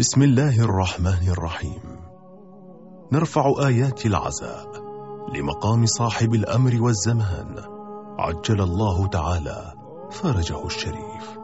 [0.00, 1.82] بسم الله الرحمن الرحيم.
[3.12, 4.66] نرفع آيات العزاء
[5.34, 7.56] لمقام صاحب الأمر والزمان.
[8.18, 9.72] عجل الله تعالى
[10.10, 11.38] فرجه الشريف.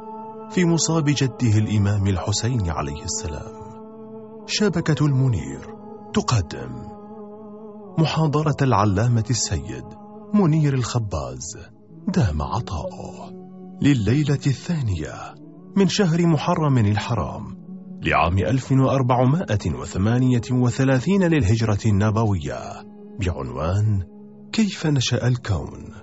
[0.50, 3.54] في مصاب جده الإمام الحسين عليه السلام.
[4.46, 5.74] شبكة المنير
[6.14, 6.88] تقدم.
[7.98, 9.84] محاضرة العلامة السيد
[10.34, 11.58] منير الخباز.
[12.08, 13.30] دام عطاؤه.
[13.82, 15.34] لليلة الثانية
[15.76, 17.65] من شهر محرم الحرام
[18.06, 22.60] لعام 1438 للهجرة النبوية
[23.20, 24.02] بعنوان
[24.52, 25.94] كيف نشأ الكون؟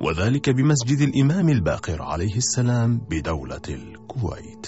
[0.00, 4.66] وذلك بمسجد الإمام الباقر عليه السلام بدولة الكويت.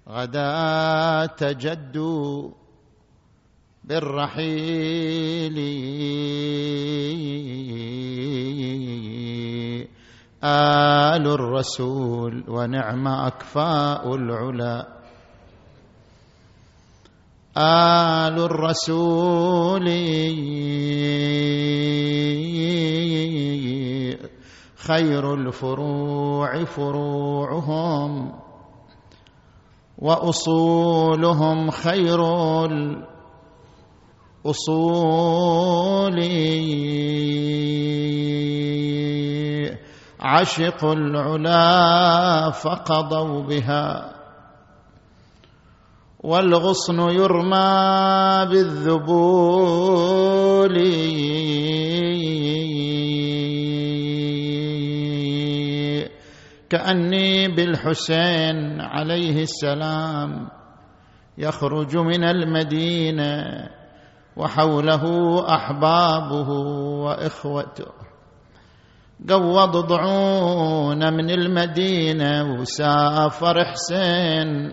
[0.08, 1.96] غدا تجد
[3.84, 5.58] بالرحيل.
[10.44, 14.88] آل الرسول ونعم أكفاء العلا.
[17.56, 19.88] آل الرسول
[24.76, 28.43] خير الفروع فروعهم.
[30.04, 32.20] وأصولهم خير
[34.44, 36.18] الأصول.
[40.20, 44.14] عشقوا العلا فقضوا بها
[46.20, 49.94] والغصن يرمى بالذبول.
[56.70, 60.48] كأني بالحسين عليه السلام
[61.38, 63.44] يخرج من المدينة
[64.36, 65.04] وحوله
[65.54, 66.48] أحبابه
[67.04, 67.92] وإخوته.
[69.28, 74.72] قوض ضعون من المدينة وسافر حسين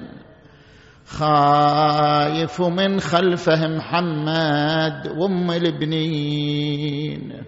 [1.06, 7.44] خايف من خلفه محمد وأم البنين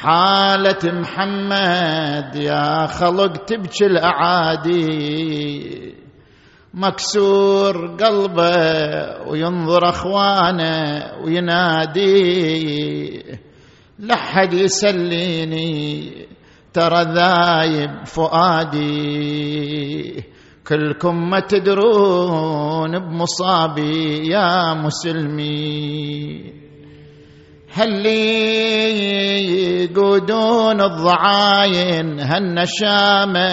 [0.00, 5.60] حالة محمد يا خلق تبكي الأعادي.
[6.74, 12.60] مكسور قلبه وينظر أخوانه وينادي.
[13.98, 16.12] لحد يسليني
[16.72, 19.50] ترى ذايب فؤادي.
[20.68, 26.59] كلكم ما تدرون بمصابي يا مسلمين
[27.74, 28.06] هل
[29.80, 33.50] يقودون الضعاين هالنشامة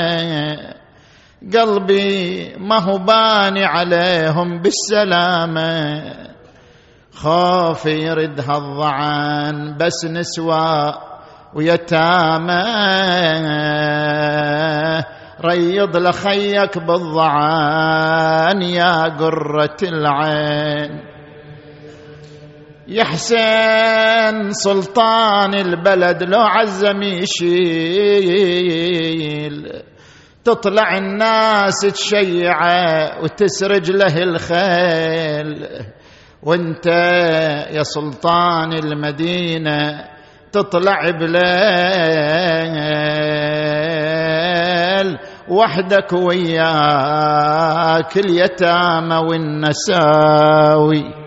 [1.54, 6.04] قلبي ما هو باني عليهم بالسلامة.
[7.14, 10.94] خوف يرد هالضعان بس نسوى
[11.54, 12.64] ويتامى.
[15.46, 21.06] ريض لخيك بالضعان يا قرة العين.
[22.88, 28.44] يا حسين سلطان البلد لو عزم يشيل.
[30.44, 35.68] تطلع الناس تشيعه وتسرج له الخيل.
[36.44, 36.86] وانت
[37.72, 40.06] يا سلطان المدينة
[40.51, 41.38] تطلع بليل.
[45.50, 51.26] وحدك وياك اليتامى والنساوي.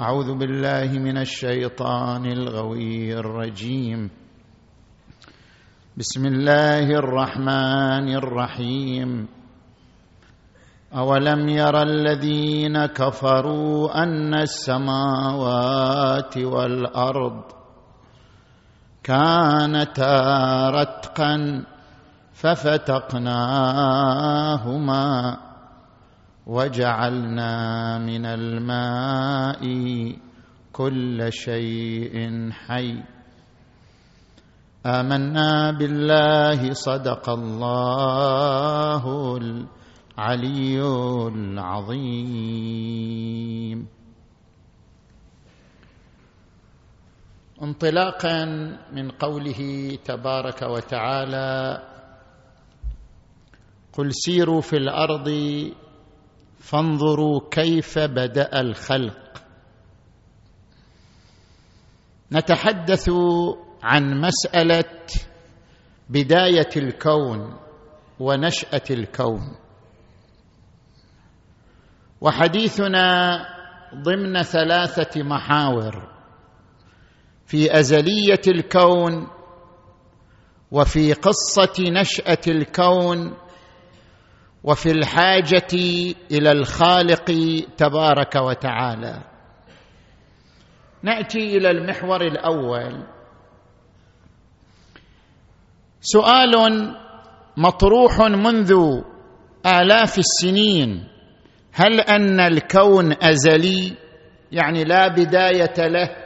[0.00, 4.10] أعوذ بالله من الشيطان الغوي الرجيم.
[5.96, 9.28] بسم الله الرحمن الرحيم.
[10.96, 17.42] أولم ير الذين كفروا أن السماوات والأرض
[19.02, 21.64] كانتا رتقا
[22.32, 23.04] ففتقناهما
[26.46, 27.52] وجعلنا
[27.98, 29.62] من الماء
[30.72, 33.02] كل شيء حي.
[34.86, 39.02] آمنا بالله صدق الله
[39.36, 40.82] العلي
[41.28, 42.74] العظيم.
[47.62, 48.44] انطلاقا
[48.92, 49.60] من قوله
[50.04, 51.82] تبارك وتعالى
[53.92, 55.28] قل سيروا في الأرض
[56.64, 59.42] فانظروا كيف بدأ الخلق.
[62.32, 63.10] نتحدث
[63.82, 65.06] عن مسألة
[66.08, 67.58] بداية الكون
[68.20, 69.56] ونشأة الكون.
[72.20, 73.38] وحديثنا
[73.94, 76.12] ضمن ثلاثة محاور
[77.46, 79.28] في أزلية الكون
[80.70, 83.43] وفي قصة نشأة الكون
[84.64, 85.72] وفي الحاجة
[86.30, 87.24] إلى الخالق
[87.76, 89.22] تبارك وتعالى.
[91.02, 93.04] نأتي إلى المحور الأول.
[96.00, 96.54] سؤال
[97.56, 98.72] مطروح منذ
[99.66, 101.08] آلاف السنين.
[101.72, 103.96] هل أن الكون أزلي؟
[104.52, 106.16] يعني لا بداية له.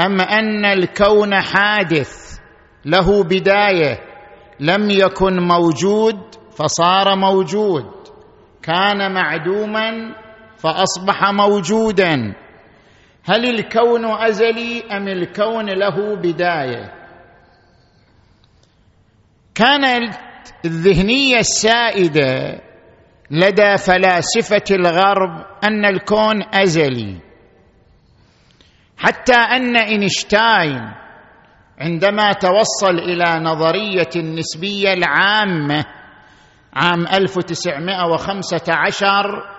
[0.00, 2.38] أم أن الكون حادث
[2.84, 3.98] له بداية
[4.60, 6.18] لم يكن موجود؟
[6.58, 7.86] فصار موجود.
[8.62, 10.14] كان معدوما
[10.56, 12.34] فأصبح موجودا.
[13.24, 16.92] هل الكون أزلي أم الكون له بداية؟
[19.54, 20.14] كانت
[20.64, 22.60] الذهنية السائدة
[23.30, 27.16] لدى فلاسفة الغرب أن الكون أزلي.
[28.98, 30.92] حتى أن إينشتاين
[31.78, 35.84] عندما توصل إلى نظرية النسبية العامة
[36.82, 39.58] عام 1915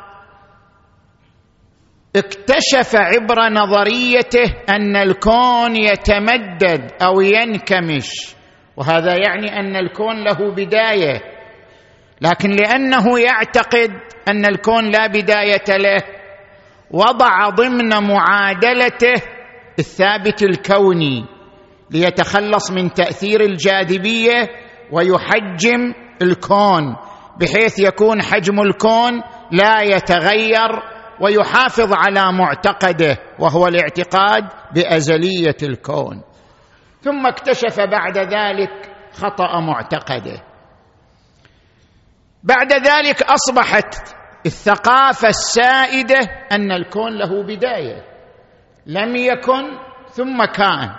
[2.15, 8.35] اكتشف عبر نظريته أن الكون يتمدد أو ينكمش.
[8.77, 11.21] وهذا يعني أن الكون له بداية.
[12.21, 13.91] لكن لأنه يعتقد
[14.27, 16.03] أن الكون لا بداية له
[16.91, 19.21] وضع ضمن معادلته
[19.79, 21.25] الثابت الكوني
[21.91, 24.49] ليتخلص من تأثير الجاذبية
[24.91, 26.95] ويحجم الكون.
[27.39, 29.21] بحيث يكون حجم الكون
[29.51, 30.69] لا يتغير
[31.21, 34.43] ويحافظ على معتقده وهو الاعتقاد
[34.75, 36.21] بأزلية الكون.
[37.01, 40.43] ثم اكتشف بعد ذلك خطأ معتقده.
[42.43, 43.95] بعد ذلك أصبحت
[44.45, 46.19] الثقافة السائدة
[46.51, 48.03] أن الكون له بداية.
[48.85, 49.77] لم يكن
[50.09, 50.95] ثم كان.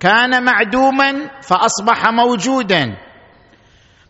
[0.00, 2.96] كان معدوما فأصبح موجودا.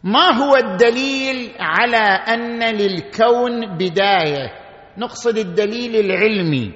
[0.04, 4.52] ما هو الدليل على أن للكون بداية؟
[4.98, 6.72] نقصد الدليل العلمي.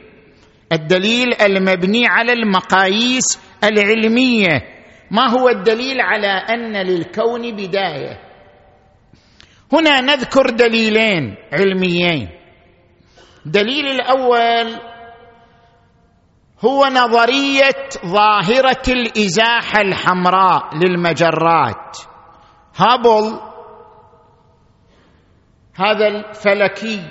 [0.73, 4.63] الدليل المبني على المقاييس العلمية.
[5.11, 8.21] ما هو الدليل على أن للكون بداية؟
[9.73, 12.29] هنا نذكر دليلين علميين.
[13.47, 14.81] الدليل الأول
[16.65, 21.97] هو نظرية ظاهرة الإزاحة الحمراء للمجرات.
[22.77, 23.41] هابل
[25.75, 27.03] هذا الفلكي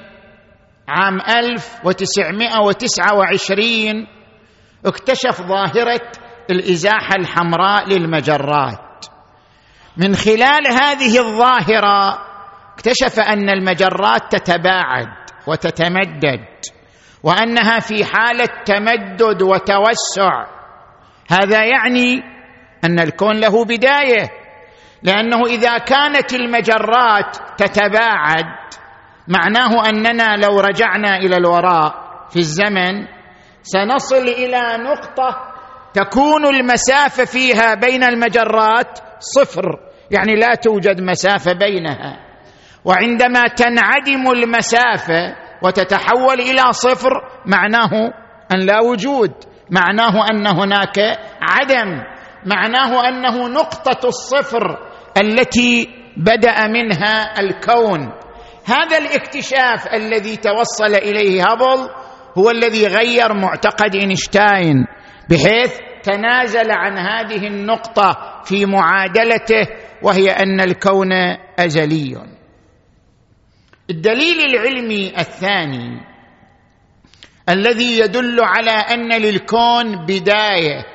[0.87, 4.07] عام 1929
[4.85, 6.11] اكتشف ظاهرة
[6.51, 9.05] الإزاحة الحمراء للمجرات.
[9.97, 12.25] من خلال هذه الظاهرة
[12.73, 15.07] اكتشف أن المجرات تتباعد
[15.47, 16.45] وتتمدد
[17.23, 20.45] وأنها في حالة تمدد وتوسع.
[21.31, 22.23] هذا يعني
[22.83, 24.44] أن الكون له بداية.
[25.05, 28.45] لأنه إذا كانت المجرات تتباعد
[29.27, 31.93] معناه أننا لو رجعنا إلى الوراء
[32.29, 33.07] في الزمن
[33.63, 35.55] سنصل إلى نقطة
[35.93, 39.79] تكون المسافة فيها بين المجرات صفر
[40.11, 42.19] يعني لا توجد مسافة بينها.
[42.85, 47.11] وعندما تنعدم المسافة وتتحول إلى صفر
[47.45, 48.13] معناه
[48.53, 49.31] أن لا وجود
[49.69, 50.99] معناه أن هناك
[51.41, 52.03] عدم
[52.45, 54.77] معناه أنه نقطة الصفر
[55.17, 58.11] التي بدأ منها الكون.
[58.65, 61.89] هذا الاكتشاف الذي توصل إليه هابل
[62.37, 64.85] هو الذي غير معتقد إينشتاين
[65.29, 69.67] بحيث تنازل عن هذه النقطة في معادلته
[70.01, 71.11] وهي أن الكون
[71.59, 72.23] أزلي.
[73.89, 76.01] الدليل العلمي الثاني
[77.49, 80.94] الذي يدل على أن للكون بداية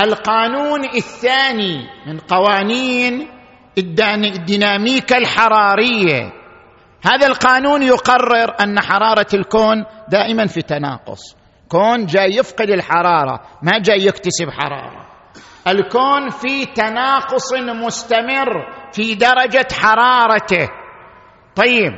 [0.00, 3.28] القانون الثاني من قوانين
[3.78, 6.32] الديناميكا الحرارية.
[7.04, 11.36] هذا القانون يقرر أن حرارة الكون دائما في تناقص.
[11.68, 15.06] كون جاي يفقد الحرارة ما جاي يكتسب حرارة.
[15.68, 20.68] الكون في تناقص مستمر في درجة حرارته.
[21.56, 21.92] طيب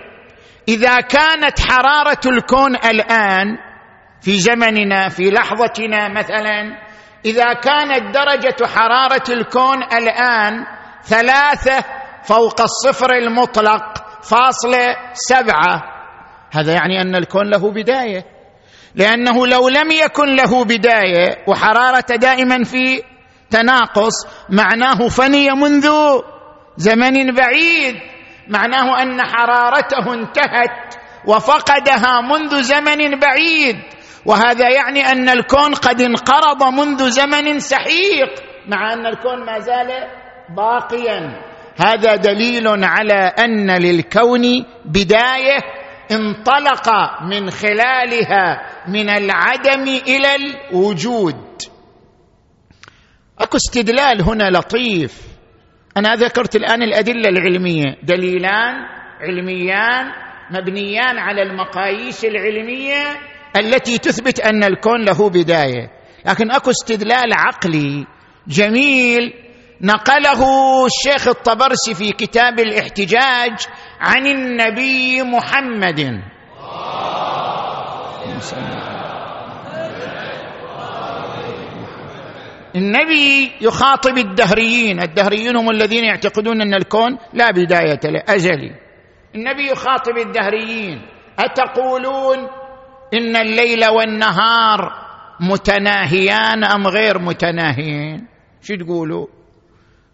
[0.69, 3.59] إذا كانت حرارة الكون الآن
[4.21, 6.88] في زمننا في لحظتنا مثلا
[7.29, 10.67] إذا كانت درجة حرارة الكون الآن
[11.05, 11.85] ثلاثة
[12.25, 13.83] فوق الصفر المطلق
[14.23, 15.83] فاصلة سبعة.
[16.53, 18.25] هذا يعني أن الكون له بداية.
[18.95, 23.03] لأنه لو لم يكن له بداية وحرارته دائما في
[23.51, 25.91] تناقص معناه فني منذ
[26.77, 27.97] زمن بعيد.
[28.49, 30.95] معناه أن حرارته انتهت
[31.25, 33.77] وفقدها منذ زمن بعيد.
[34.29, 40.09] وهذا يعني أن الكون قد انقرض منذ زمن سحيق مع أن الكون ما زال
[40.57, 41.43] باقيا.
[41.81, 44.43] هذا دليل على أن للكون
[44.85, 45.59] بداية
[46.11, 46.89] انطلق
[47.23, 51.63] من خلالها من العدم إلى الوجود.
[53.39, 55.23] أكو استدلال هنا لطيف.
[55.97, 57.97] أنا ذكرت الآن الأدلة العلمية.
[58.03, 58.75] دليلان
[59.21, 60.13] علميان
[60.51, 65.91] مبنيان على المقاييس العلمية التي تثبت أن الكون له بداية.
[66.27, 68.07] لكن أكو استدلال عقلي
[68.47, 69.35] جميل
[69.81, 70.41] نقله
[70.87, 73.67] الشيخ الطبرسي في كتاب الاحتجاج
[74.01, 76.21] عن النبي محمد.
[82.77, 88.75] النبي يخاطب الدهريين الدهريين هم الذين يعتقدون أن الكون لا بداية له ازلي
[89.35, 91.03] النبي يخاطب الدهريين.
[91.39, 92.49] أتقولون
[93.15, 95.09] إن الليل والنهار
[95.41, 98.27] متناهيان أم غير متناهيين؟
[98.63, 99.27] شو تقولوا؟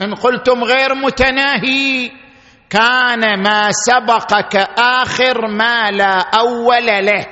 [0.02, 2.10] إن قلتم غير متناهي
[2.70, 7.26] كان ما سبقك آخر ما لا أول له.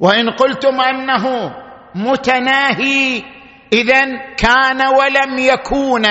[0.00, 1.54] وإن قلتم أنه
[1.94, 3.22] متناهي
[3.72, 4.00] اذا
[4.36, 6.04] كان ولم يكون.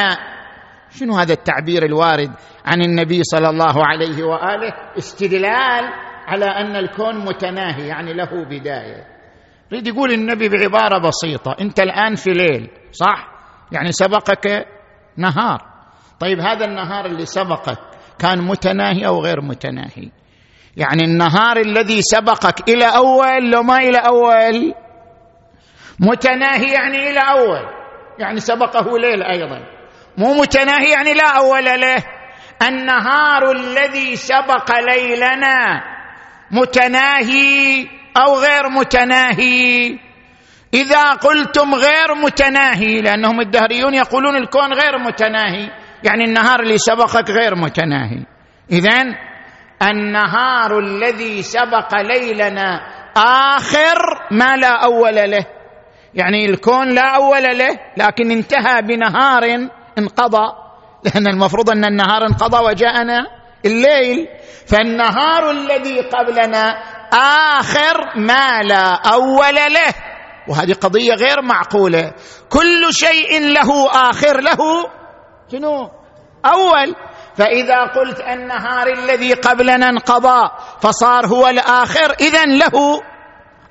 [1.00, 2.32] شنو هذا التعبير الوارد
[2.66, 6.07] عن النبي صلى الله عليه وآله؟ استدلال.
[6.28, 9.08] على أن الكون متناهي يعني له بداية.
[9.72, 13.28] يريد يقول النبي بعبارة بسيطة أنت الآن في ليل صح؟
[13.72, 14.68] يعني سبقك
[15.18, 15.62] نهار.
[16.20, 17.78] طيب هذا النهار اللي سبقك
[18.20, 20.12] كان متناهي أو غير متناهي؟
[20.78, 24.74] يعني النهار الذي سبقك إلى أول لو ما إلى أول؟
[26.00, 27.62] متناهي يعني إلى أول
[28.20, 29.66] يعني سبقه ليل أيضا.
[30.18, 32.04] مو متناهي يعني لا أول له.
[32.68, 35.97] النهار الذي سبق ليلنا
[36.52, 37.88] متناهي
[38.18, 40.00] أو غير متناهي.
[40.74, 45.70] إذا قلتم غير متناهي لأنهم الدهريون يقولون الكون غير متناهي
[46.04, 48.26] يعني النهار اللي سبقك غير متناهي.
[48.72, 49.04] اذا
[49.82, 52.82] النهار الذي سبق ليلنا
[53.18, 53.98] آخر
[54.32, 55.46] ما لا أول له.
[56.14, 59.44] يعني الكون لا أول له لكن انتهى بنهار
[59.98, 60.68] انقضى
[61.04, 64.28] لأن المفروض أن النهار انقضى وجاءنا الليل
[64.68, 66.70] فالنهار الذي قبلنا
[67.60, 69.94] آخر ما لا أول له.
[70.48, 72.14] وهذه قضية غير معقولة.
[72.50, 74.58] كل شيء له آخر له.
[75.52, 75.90] شنو؟
[76.46, 76.96] أول.
[77.38, 80.50] فإذا قلت النهار الذي قبلنا انقضى
[80.82, 83.02] فصار هو الآخر اذا له.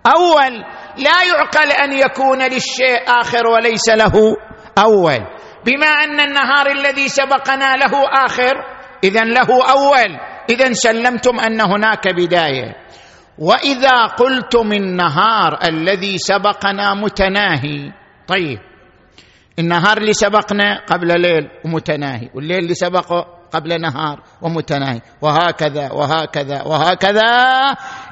[0.06, 0.64] أول.
[0.96, 4.36] لا يعقل أن يكون للشيء آخر وليس له.
[4.78, 5.26] أول.
[5.64, 7.92] بما أن النهار الذي سبقنا له
[8.24, 10.18] آخر اذا له أول.
[10.50, 12.76] اذا سلمتم أن هناك بداية.
[13.38, 17.92] وإذا قلتم النهار الذي سبقنا متناهي.
[18.28, 18.58] طيب.
[19.58, 25.00] النهار اللي سبقنا قبل ليل ومتناهي والليل اللي سبقه قبل نهار ومتناهي.
[25.22, 27.30] وهكذا وهكذا وهكذا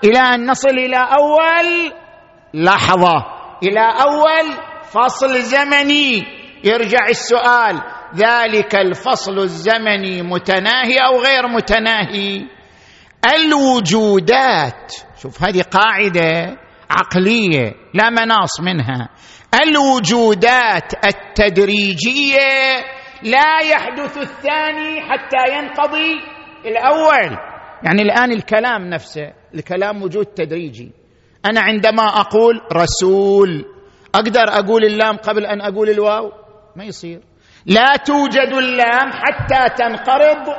[0.04, 1.92] إلى أن نصل إلى أول
[2.54, 3.24] لحظة.
[3.62, 4.46] إلى أول
[4.84, 6.22] فصل زمني.
[6.64, 7.80] يرجع السؤال.
[8.16, 12.47] ذلك الفصل الزمني متناهي أو غير متناهي.
[13.37, 14.92] الوجودات
[15.23, 16.59] شوف هذه قاعدة
[16.90, 19.09] عقلية لا مناص منها.
[19.62, 22.85] الوجودات التدريجية
[23.23, 26.14] لا يحدث الثاني حتى ينقضي
[26.66, 27.38] الأول.
[27.83, 30.92] يعني الآن الكلام نفسه الكلام وجود تدريجي.
[31.47, 33.64] أنا عندما أقول رسول
[34.14, 36.33] أقدر أقول اللام قبل أن أقول الواو؟
[36.76, 37.21] ما يصير.
[37.66, 40.56] لا توجد اللام حتى تنقرض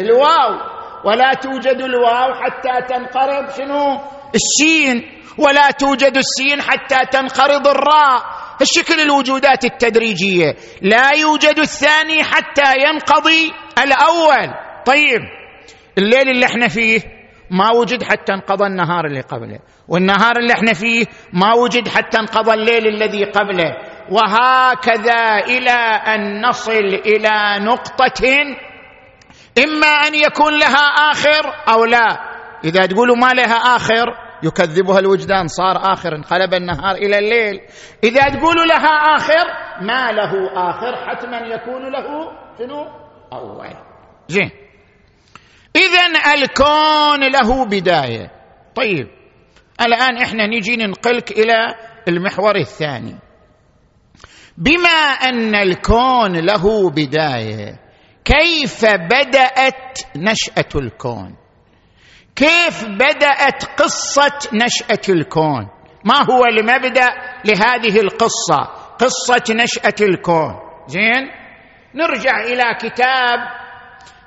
[0.00, 4.00] الواو ولا توجد الواو حتى تنقرض شنو؟
[4.34, 5.02] السين
[5.38, 8.22] ولا توجد السين حتى تنقرض الراء.
[8.60, 10.56] الشكل الوجودات التدريجية.
[10.82, 14.54] لا يوجد الثاني حتى ينقضي الأول.
[14.86, 15.20] طيب
[15.98, 17.00] الليل اللي إحنا فيه
[17.50, 19.58] ما وجد حتى انقضى النهار اللي قبله
[19.88, 23.76] والنهار اللي إحنا فيه ما وجد حتى انقضى الليل الذي قبله.
[24.10, 25.70] وهكذا إلى
[26.14, 28.26] أن نصل إلى نقطة
[29.64, 32.36] إما أن يكون لها آخر أو لا.
[32.64, 34.04] إذا تقولوا ما لها آخر
[34.42, 37.60] يكذبها الوجدان صار آخر انقلب النهار إلى الليل.
[38.04, 39.44] إذا تقولوا لها آخر
[39.80, 40.32] ما له
[40.70, 42.86] آخر حتما يكون له شنو؟
[43.32, 43.68] أول.
[44.28, 44.50] زين.
[45.76, 48.30] اذا الكون له بداية.
[48.74, 49.08] طيب.
[49.80, 51.74] الآن إحنا نجي ننقلك إلى
[52.08, 53.25] المحور الثاني.
[54.58, 54.98] بما
[55.28, 57.80] أن الكون له بداية.
[58.24, 61.36] كيف بدأت نشأة الكون؟
[62.36, 65.68] كيف بدأت قصة نشأة الكون؟
[66.04, 67.08] ما هو المبدأ
[67.44, 68.62] لهذه القصة؟
[68.98, 70.54] قصة نشأة الكون.
[70.86, 71.30] زين؟
[71.94, 73.38] نرجع إلى كتاب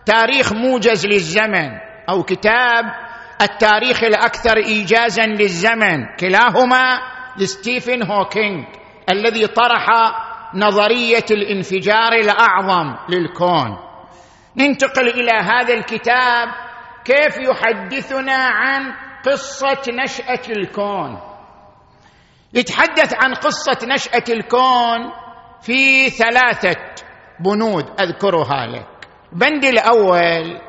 [0.05, 1.69] تاريخ موجز للزمن
[2.09, 2.85] أو كتاب
[3.41, 6.15] التاريخ الأكثر ايجازا للزمن.
[6.19, 6.99] كلاهما
[7.37, 8.65] لستيفن هوكينج
[9.11, 9.87] الذي طرح
[10.53, 13.77] نظرية الانفجار الأعظم للكون.
[14.57, 16.47] ننتقل إلى هذا الكتاب
[17.05, 18.93] كيف يحدثنا عن
[19.25, 21.19] قصة نشأة الكون.
[22.53, 25.11] يتحدث عن قصة نشأة الكون
[25.61, 26.81] في ثلاثة
[27.39, 28.87] بنود أذكرها لك.
[29.33, 30.61] البند الأول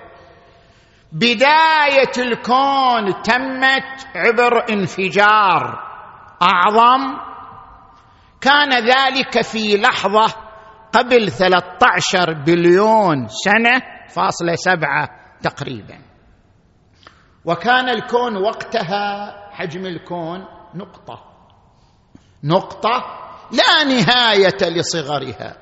[1.13, 5.91] بداية الكون تمت عبر انفجار
[6.43, 7.30] أعظم
[8.41, 10.35] كان ذلك في لحظة
[10.93, 15.09] قبل 13 بليون سنة فاصله سبعة
[15.43, 15.99] تقريبا.
[17.45, 21.25] وكان الكون وقتها حجم الكون نقطة.
[22.45, 23.05] نقطة
[23.53, 25.57] لا نهاية لصغرها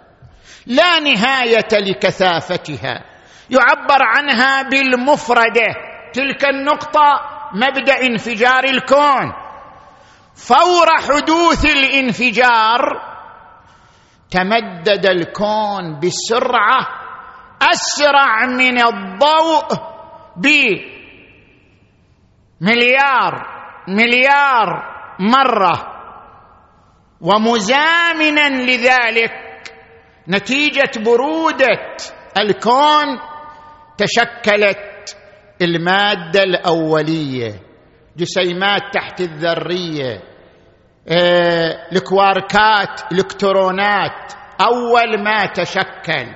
[0.67, 3.05] لا نهاية لكثافتها.
[3.51, 5.75] يعبر عنها بالمفردة.
[6.13, 7.21] تلك النقطة
[7.55, 9.33] مبدأ انفجار الكون.
[10.39, 12.81] فور حدوث الانفجار
[14.31, 16.87] تمدد الكون بسرعة
[17.63, 19.69] أسرع من الضوء
[22.61, 23.47] بمليار
[23.89, 24.69] مليار
[25.19, 25.95] مرة.
[27.21, 29.33] ومزامنا لذلك
[30.29, 31.97] نتيجة برودة
[32.37, 33.19] الكون
[33.99, 35.17] تشكلت
[35.63, 37.68] المادة الأولية.
[38.19, 40.23] جسيمات تحت الذرية.
[41.09, 44.33] آه، الكواركات الكترونات.
[44.61, 46.27] أول ما تشكل.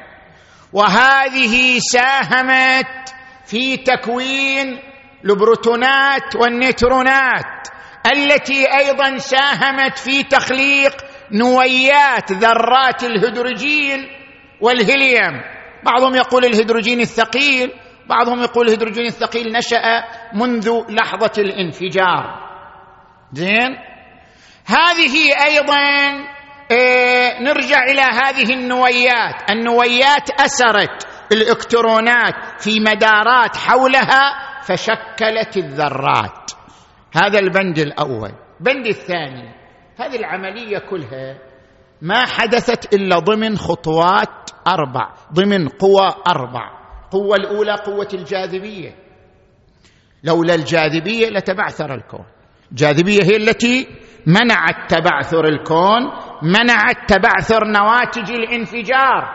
[0.73, 3.15] وهذه ساهمت
[3.45, 4.79] في تكوين
[5.25, 7.69] البروتونات والنيترونات
[8.17, 10.97] التي أيضا ساهمت في تخليق
[11.33, 14.07] نويات ذرات الهيدروجين
[14.61, 15.43] والهيليوم.
[15.85, 17.71] بعضهم يقول الهيدروجين الثقيل
[18.09, 22.43] بعضهم يقول الهيدروجين الثقيل نشأ منذ لحظة الانفجار.
[23.33, 23.77] زين؟
[24.67, 25.79] هذه أيضا
[26.71, 29.51] إيه نرجع إلى هذه النويات.
[29.51, 36.51] النويات أسرت الإلكترونات في مدارات حولها فشكلت الذرات.
[37.23, 38.33] هذا البند الأول.
[38.61, 39.55] البند الثاني.
[40.01, 41.39] هذه العملية كلها
[42.03, 46.82] ما حدثت إلا ضمن خطوات أربع ضمن قوى أربع.
[47.15, 48.95] القوة الأولى قوة الجاذبية.
[50.25, 52.25] لولا الجاذبية لتبعثر الكون.
[52.71, 53.87] الجاذبية هي التي
[54.27, 56.03] منعت تبعثر الكون
[56.43, 59.29] منعت تبعثر نواتج الانفجار.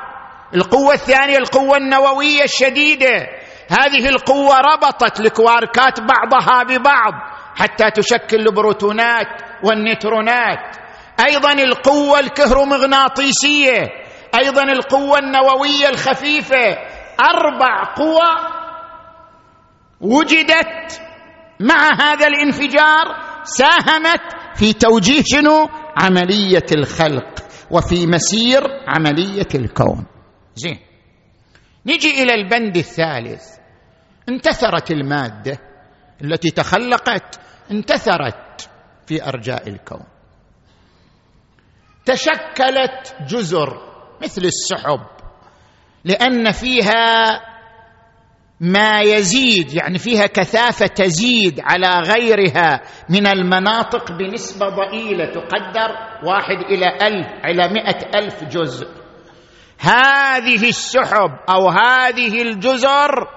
[0.55, 3.27] القوة الثانية القوة النووية الشديدة.
[3.69, 7.13] هذه القوة ربطت الكواركات بعضها ببعض
[7.55, 9.27] حتى تشكل البروتونات
[9.63, 10.77] والنيترونات.
[11.27, 13.87] أيضا القوة الكهرومغناطيسية
[14.43, 16.77] أيضا القوة النووية الخفيفة.
[17.19, 18.57] أربع قوى
[20.01, 21.01] وجدت
[21.59, 23.05] مع هذا الانفجار
[23.43, 24.21] ساهمت
[24.55, 30.05] في توجيه شنو؟ عملية الخلق وفي مسير عملية الكون.
[30.55, 30.79] زين.
[31.85, 33.43] نجي إلى البند الثالث.
[34.29, 35.57] انتثرت المادة
[36.23, 37.39] التي تخلقت
[37.71, 38.69] انتثرت
[39.07, 40.03] في أرجاء الكون.
[42.05, 43.81] تشكلت جزر
[44.23, 45.16] مثل السحب.
[46.07, 47.41] لأن فيها
[48.61, 55.89] ما يزيد يعني فيها كثافة تزيد على غيرها من المناطق بنسبة ضئيلة تقدر
[56.23, 58.87] واحد إلى ألف إلى مائه ألف جزء.
[59.79, 63.27] هذه السحب أو هذه الجزر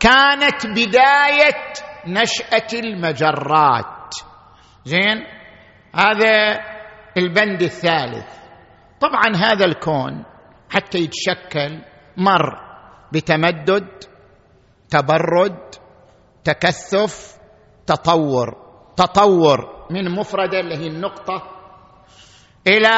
[0.00, 1.62] كانت بداية
[2.06, 4.14] نشأة المجرات.
[4.84, 5.26] زين؟
[5.94, 6.60] هذا
[7.16, 8.26] البند الثالث.
[9.00, 10.24] طبعا هذا الكون
[10.70, 11.82] حتى يتشكل
[12.16, 12.60] مر
[13.12, 13.88] بتمدد
[14.90, 15.58] تبرد
[16.44, 17.36] تكثف
[17.86, 18.66] تطور.
[18.96, 21.42] تطور من مفرده اللي هي النقطة
[22.66, 22.90] إلى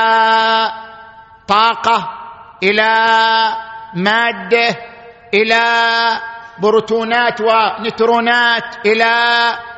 [1.49, 2.09] طاقة
[2.63, 2.95] إلى
[3.95, 4.77] مادة
[5.35, 5.63] إلى
[6.63, 9.15] بروتونات ونترونات إلى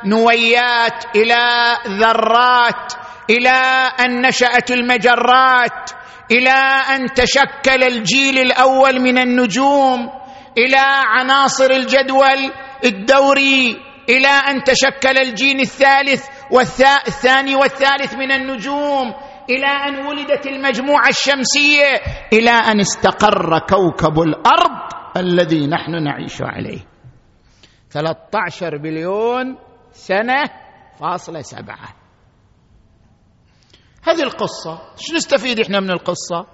[0.05, 2.93] نويات إلى ذرات
[3.29, 3.59] إلى
[3.99, 5.91] أن نشأت المجرات.
[6.31, 6.59] إلى
[6.95, 10.09] أن تشكل الجيل الأول من النجوم
[10.57, 12.51] إلى عناصر الجدول
[12.85, 13.77] الدوري
[14.09, 19.13] إلى أن تشكل الجيل الثالث والثاني والثالث من النجوم
[19.49, 22.01] إلى أن ولدت المجموعة الشمسية
[22.33, 26.79] إلى أن استقر كوكب الأرض الذي نحن نعيش عليه.
[27.89, 29.57] 13 بليون
[29.91, 30.43] سنة
[30.99, 32.00] فاصلة سبعة.
[34.03, 36.45] هذه القصة شو نستفيد إحنا من القصة؟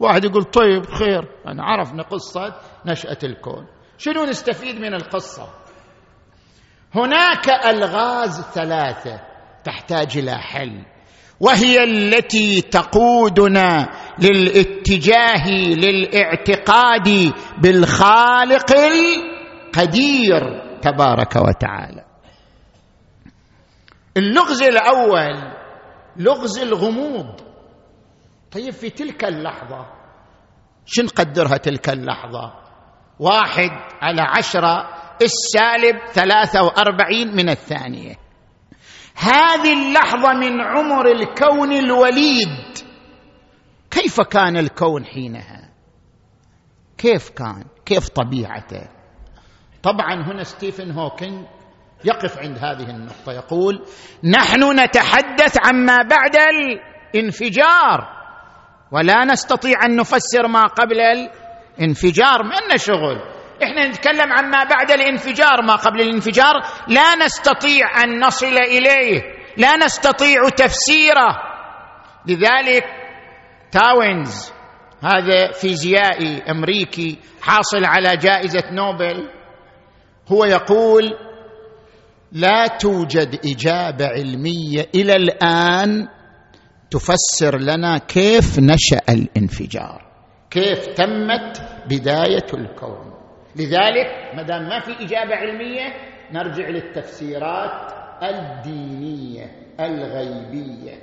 [0.00, 2.54] واحد يقول طيب خير أنا عرفنا قصة
[2.86, 3.66] نشأة الكون.
[3.98, 5.48] شنو نستفيد من القصة؟
[6.94, 9.20] هناك ألغاز ثلاثة
[9.64, 10.84] تحتاج إلى حل
[11.40, 13.88] وهي التي تقودنا
[14.18, 20.42] للاتجاه للاعتقاد بالخالق القدير
[20.82, 22.04] تبارك وتعالى.
[24.16, 25.53] اللغز الأول
[26.16, 27.40] لغز الغموض.
[28.52, 29.86] طيب في تلك اللحظة
[30.86, 32.52] شو نقدرها تلك اللحظة؟
[33.18, 33.70] واحد
[34.02, 34.88] على عشرة
[35.22, 38.14] السالب ثلاثة وأربعين من الثانية.
[39.16, 42.78] هذه اللحظة من عمر الكون الوليد.
[43.90, 45.70] كيف كان الكون حينها؟
[46.98, 48.88] كيف كان؟ كيف طبيعته؟
[49.82, 51.46] طبعا هنا ستيفن هوكينج
[52.04, 53.32] يقف عند هذه النقطة.
[53.32, 53.86] يقول
[54.24, 58.08] نحن نتحدث عما بعد الانفجار
[58.92, 62.42] ولا نستطيع أن نفسر ما قبل الانفجار.
[62.42, 63.20] ما شغل
[63.62, 65.62] إحنا نتكلم عما بعد الانفجار.
[65.62, 66.54] ما قبل الانفجار؟
[66.88, 69.22] لا نستطيع أن نصل إليه
[69.56, 71.36] لا نستطيع تفسيره.
[72.26, 72.84] لذلك
[73.70, 74.52] تاوينز
[75.04, 79.30] هذا فيزيائي أمريكي حاصل على جائزة نوبل
[80.28, 81.04] هو يقول
[82.34, 86.08] لا توجد إجابة علمية إلى الآن
[86.90, 90.02] تفسر لنا كيف نشأ الانفجار.
[90.50, 93.14] كيف تمت بداية الكون.
[93.56, 95.94] لذلك ما دام ما في إجابة علمية
[96.32, 97.92] نرجع للتفسيرات
[98.22, 100.94] الدينية الغيبية.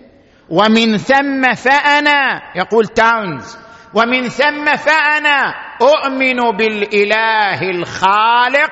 [0.49, 3.57] ومن ثم فأنا يقول تاونز
[3.93, 8.71] ومن ثم فأنا أؤمن بالإله الخالق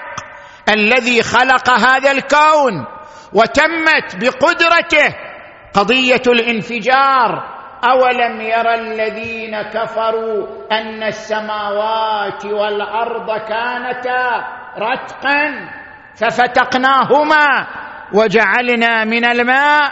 [0.74, 2.86] الذي خلق هذا الكون
[3.34, 5.16] وتمت بقدرته
[5.74, 7.60] قضية الانفجار.
[7.84, 15.70] أولم يرى الذين كفروا أن السماوات والأرض كانتا رتقا
[16.16, 17.68] ففتقناهما
[18.14, 19.92] وجعلنا من الماء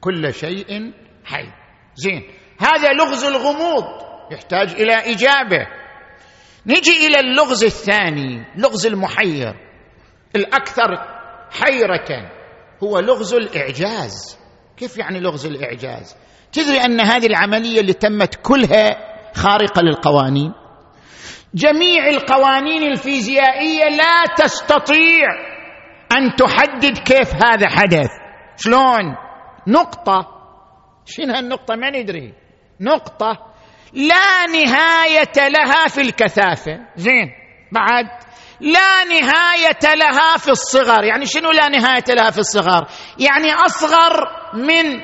[0.00, 0.92] كل شيء
[1.24, 1.48] حي.
[1.94, 2.22] زين.
[2.60, 3.84] هذا لغز الغموض
[4.32, 5.66] يحتاج إلى اجابه
[6.66, 9.54] نجي إلى اللغز الثاني لغز المحير.
[10.36, 10.96] الأكثر
[11.50, 12.30] حيرة
[12.82, 14.38] هو لغز الإعجاز.
[14.76, 16.16] كيف يعني لغز الإعجاز؟
[16.52, 18.96] تدري أن هذه العملية اللي تمت كلها
[19.34, 20.52] خارقة للقوانين؟
[21.54, 25.28] جميع القوانين الفيزيائية لا تستطيع
[26.12, 28.10] أن تحدد كيف هذا حدث.
[28.56, 29.16] شلون؟
[29.66, 30.26] نقطة.
[31.04, 32.34] شنو هالنقطة؟ ما ندري.
[32.80, 33.53] نقطة.
[33.94, 36.80] لا نهاية لها في الكثافة.
[36.96, 37.32] زين
[37.72, 38.06] بعد.
[38.60, 41.04] لا نهاية لها في الصغر.
[41.04, 42.86] يعني شنو لا نهاية لها في الصغر؟
[43.18, 45.00] يعني أصغر من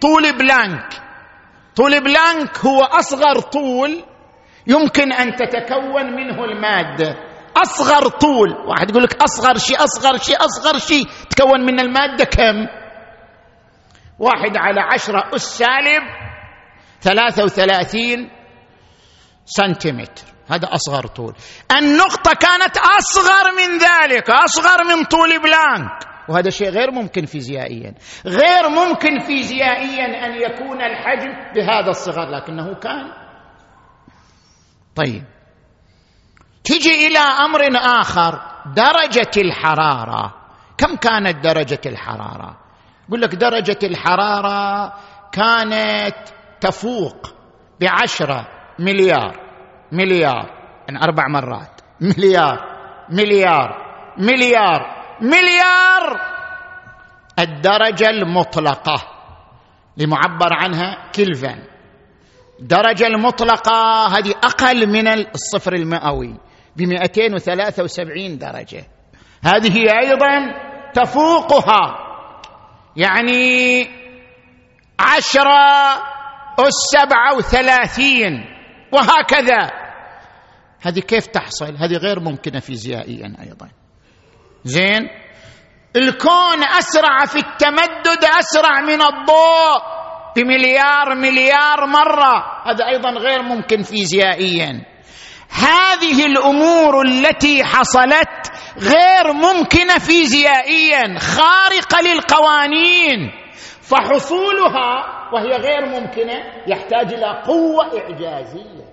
[0.00, 0.88] طول بلانك.
[1.76, 4.04] طول بلانك هو أصغر طول
[4.66, 7.16] يمكن أن تتكون منه المادة.
[7.56, 8.50] أصغر طول.
[8.50, 11.06] واحد يقول لك أصغر شيء أصغر شيء أصغر شيء.
[11.30, 12.66] تكون من المادة كم؟
[14.18, 16.02] واحد على عشرة أس سالب
[17.00, 18.30] ثلاثة وثلاثين
[19.44, 20.24] سنتيمتر.
[20.50, 21.34] هذا أصغر طول.
[21.78, 26.08] النقطة كانت أصغر من ذلك أصغر من طول بلانك.
[26.28, 27.94] وهذا شيء غير ممكن فيزيائيا.
[28.26, 33.12] غير ممكن فيزيائيا أن يكون الحجم بهذا الصغر لكنه كان.
[34.96, 35.24] طيب.
[36.64, 37.60] تجي إلى أمر
[38.00, 38.40] آخر
[38.76, 40.34] درجة الحرارة.
[40.78, 42.56] كم كانت درجة الحرارة؟
[43.08, 44.92] يقول لك درجة الحرارة
[45.32, 47.34] كانت تفوق
[47.80, 48.46] بعشرة
[48.78, 49.40] مليار
[49.92, 50.50] مليار
[50.88, 51.80] يعني أربع مرات.
[52.00, 52.58] مليار
[53.10, 56.20] مليار مليار مليار.
[57.38, 59.02] الدرجة المطلقة
[59.96, 61.62] لمعبر عنها كلفن
[62.60, 66.34] درجة المطلقة هذه أقل من الصفر المئوي
[66.76, 68.84] ب 273 درجة.
[69.44, 70.54] هذه أيضا
[70.94, 71.98] تفوقها
[72.96, 73.86] يعني
[75.00, 76.17] عشرة
[76.66, 78.44] السبعة وثلاثين.
[78.92, 79.70] وهكذا.
[80.80, 83.68] هذه كيف تحصل؟ هذه غير ممكنة فيزيائيا أيضا.
[84.64, 85.08] زين؟
[85.96, 89.82] الكون أسرع في التمدد أسرع من الضوء
[90.36, 92.62] بمليار مليار مرة.
[92.66, 94.84] هذا أيضا غير ممكن فيزيائيا.
[95.50, 101.18] هذه الأمور التي حصلت غير ممكنة فيزيائيا.
[101.18, 103.32] خارقة للقوانين.
[103.90, 106.34] فحصولها وهي غير ممكنة
[106.66, 108.88] يحتاج إلى قوة إعجازية.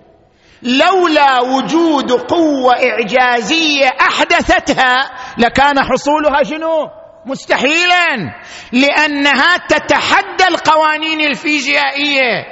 [0.62, 6.88] لولا وجود قوة إعجازية أحدثتها لكان حصولها شنو؟
[7.26, 8.34] مستحيلا.
[8.72, 12.44] لأنها تتحدى القوانين الفيزيائية.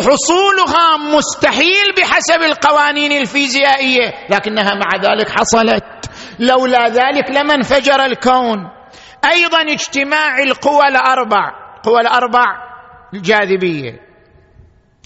[0.00, 5.84] حصولها مستحيل بحسب القوانين الفيزيائية لكنها مع ذلك حصلت.
[6.38, 8.70] لولا ذلك لما انفجر الكون.
[9.24, 11.67] أيضا اجتماع القوى الأربع.
[11.88, 12.44] قوى الأربع
[13.14, 14.00] الجاذبيه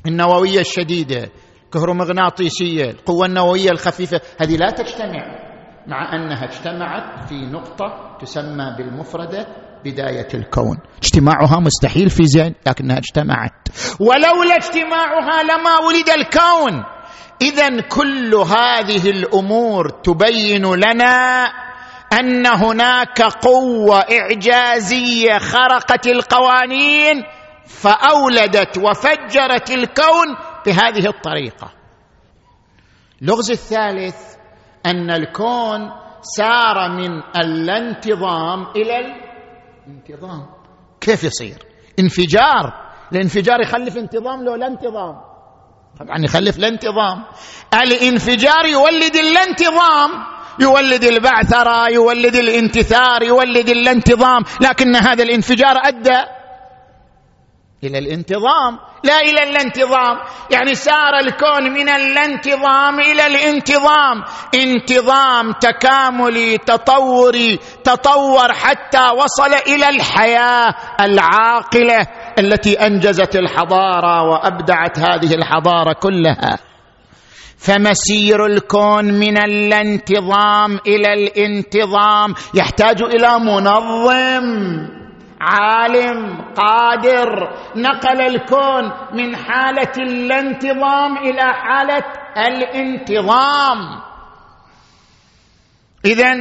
[0.06, 1.28] النووية الشديدة
[1.64, 5.42] الكهرومغناطيسيه القوة النووية الخفيفة هذه لا تجتمع
[5.86, 9.46] مع أنها اجتمعت في نقطة تسمى بالمفردة
[9.84, 10.78] بداية الكون.
[11.02, 13.68] اجتماعها مستحيل في زين لكنها اجتمعت.
[14.00, 16.84] ولولا اجتماعها لما ولد الكون.
[17.42, 21.44] اذا كل هذه الأمور تبين لنا
[22.20, 27.24] أن هناك قوة إعجازية خرقت القوانين
[27.66, 30.26] فأولدت وفجرت الكون
[30.66, 31.72] بهذه الطريقة.
[33.22, 34.16] اللغز الثالث
[34.86, 35.90] أن الكون
[36.22, 38.98] سار من اللانتظام إلى
[39.86, 40.46] الانتظام
[41.00, 41.58] كيف يصير؟
[41.98, 42.92] انفجار.
[43.12, 45.20] الانفجار يخلف انتظام لو لا انتظام.
[46.00, 47.24] طبعا يخلف الانتظام
[47.74, 50.31] الانفجار يولد الانتظام.
[50.58, 56.18] يولد البعثرة يولد الانتثار يولد الانتظام لكن هذا الانفجار أدى
[57.84, 58.78] إلى الانتظام.
[59.04, 60.18] لا إلى الانتظام.
[60.50, 64.24] يعني سار الكون من الانتظام إلى الانتظام.
[64.54, 72.06] انتظام تكاملي تطوري تطور حتى وصل إلى الحياة العاقلة
[72.38, 76.71] التي أنجزت الحضارة وأبدعت هذه الحضارة كلها.
[77.62, 82.34] فمسير الكون من الانتظام إلى الانتظام.
[82.54, 84.46] يحتاج إلى منظم
[85.40, 87.52] عالم قادر.
[87.76, 92.04] نقل الكون من حالة الانتظام إلى حالة
[92.36, 93.78] الانتظام.
[96.04, 96.34] اذا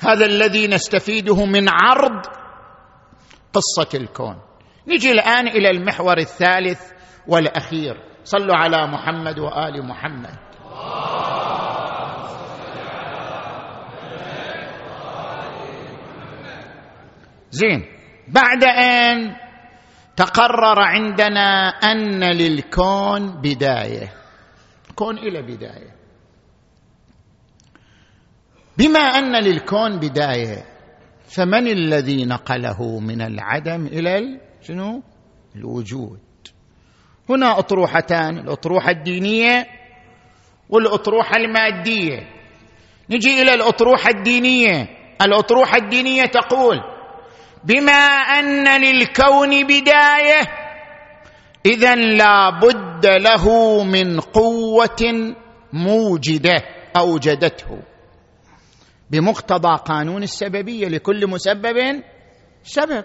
[0.00, 2.26] هذا الذي نستفيده من عرض
[3.52, 4.36] قصة الكون.
[4.88, 6.92] نجي الآن إلى المحور الثالث
[7.28, 8.13] والأخير.
[8.24, 10.34] صلوا على محمد وآل محمد.
[17.50, 17.84] زين.
[18.28, 19.36] بعد أن
[20.16, 24.12] تقرر عندنا أن للكون بداية.
[24.94, 25.94] كون إلى بداية.
[28.78, 30.64] بما أن للكون بداية
[31.26, 35.02] فمن الذي نقله من العدم إلى شنو؟
[35.56, 36.23] الوجود.
[37.30, 39.66] هنا أطروحتان الأطروحة الدينية
[40.68, 42.18] والأطروحة المادية.
[43.10, 44.88] نجي إلى الأطروحة الدينية.
[45.22, 46.80] الأطروحة الدينية تقول
[47.64, 47.92] بما
[48.38, 50.40] أن للكون بداية
[51.66, 53.48] اذا لا بد له
[53.84, 55.34] من قوة
[55.72, 56.62] موجدة
[56.96, 57.82] أوجدته.
[59.10, 62.02] بمقتضى قانون السببية لكل مسبب
[62.62, 63.04] سبب.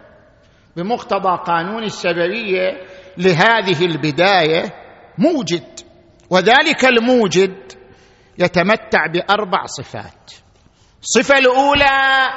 [0.75, 2.81] بمقتضى قانون السببية
[3.19, 4.73] لهذه البداية
[5.17, 5.79] موجد
[6.29, 7.55] وذلك الموجد
[8.37, 10.31] يتمتع بأربع صفات.
[11.01, 12.29] الصفة الأولى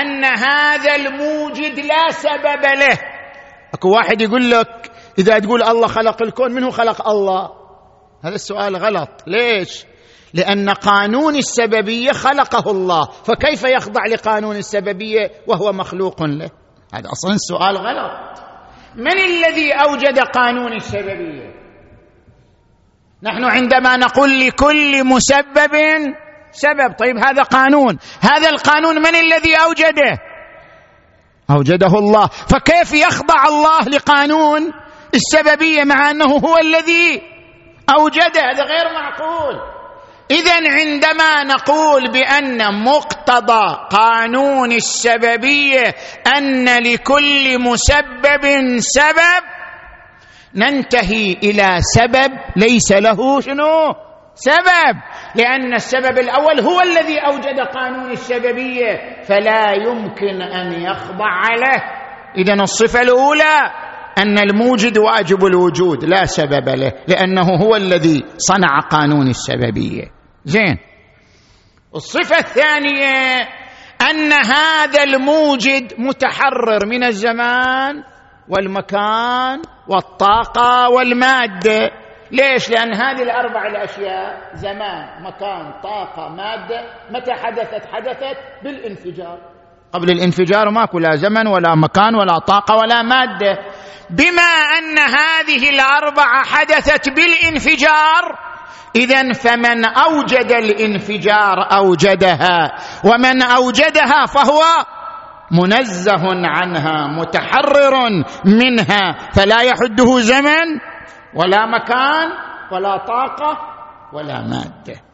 [0.00, 2.98] أن هذا الموجد لا سبب له.
[3.74, 7.50] أكو واحد يقول لك إذا تقول الله خلق الكون منه خلق الله؟
[8.24, 9.10] هذا السؤال غلط.
[9.26, 9.84] ليش؟
[10.34, 13.04] لأن قانون السببية خلقه الله.
[13.04, 16.50] فكيف يخضع لقانون السببية وهو مخلوق له؟
[16.94, 18.51] هذا أصلا السؤال غلط.
[18.96, 21.52] من الذي أوجد قانون السببيه
[23.22, 25.74] نحن عندما نقول لكل مسبب
[26.52, 26.92] سبب.
[26.98, 27.98] طيب هذا قانون.
[28.20, 30.18] هذا القانون من الذي أوجده؟
[31.50, 32.26] أوجده الله.
[32.26, 34.72] فكيف يخضع الله لقانون
[35.14, 37.22] السببيه مع أنه هو الذي
[37.98, 39.81] أوجده؟ هذا غير معقول.
[40.30, 45.94] اذا عندما نقول بأن مقتضى قانون السببية
[46.36, 48.44] أن لكل مسبب
[48.78, 49.42] سبب
[50.54, 53.94] ننتهي إلى سبب ليس له شنو؟
[54.34, 54.96] سبب.
[55.34, 61.82] لأن السبب الأول هو الذي أوجد قانون السببية فلا يمكن أن يخضع له.
[62.36, 63.70] اذا الصفة الأولى
[64.18, 70.04] أن الموجد واجب الوجود لا سبب له لأنه هو الذي صنع قانون السببية.
[70.44, 70.78] زين.
[71.94, 73.48] الصفة الثانية
[74.10, 78.02] أن هذا الموجد متحرر من الزمان
[78.48, 81.90] والمكان والطاقة والمادة.
[82.30, 89.51] ليش؟ لأن هذه الأربع الأشياء زمان مكان طاقة مادة متى حدثت؟ حدثت بالانفجار.
[89.92, 93.58] قبل الانفجار ماكو لا زمن ولا مكان ولا طاقة ولا مادة.
[94.10, 98.38] بما أن هذه الأربعة حدثت بالانفجار
[98.96, 102.72] اذا فمن أوجد الانفجار أوجدها
[103.04, 104.62] ومن أوجدها فهو
[105.50, 107.94] منزه عنها متحرر
[108.44, 110.80] منها فلا يحده زمن
[111.34, 112.28] ولا مكان
[112.72, 113.58] ولا طاقة
[114.12, 115.11] ولا مادة.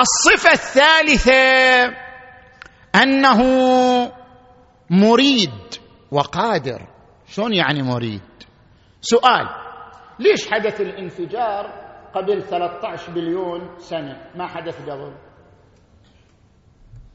[0.00, 1.32] الصفة الثالثة
[3.02, 3.42] أنه
[4.90, 5.50] مريد
[6.10, 6.86] وقادر.
[7.26, 8.22] شلون يعني مريد؟
[9.00, 9.48] سؤال
[10.18, 11.82] ليش حدث الانفجار
[12.14, 15.14] قبل 13 بليون سنة؟ ما حدث قبل.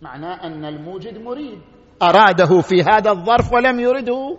[0.01, 1.61] معناه أن الموجد مريد.
[2.01, 4.37] أراده في هذا الظرف ولم يرده.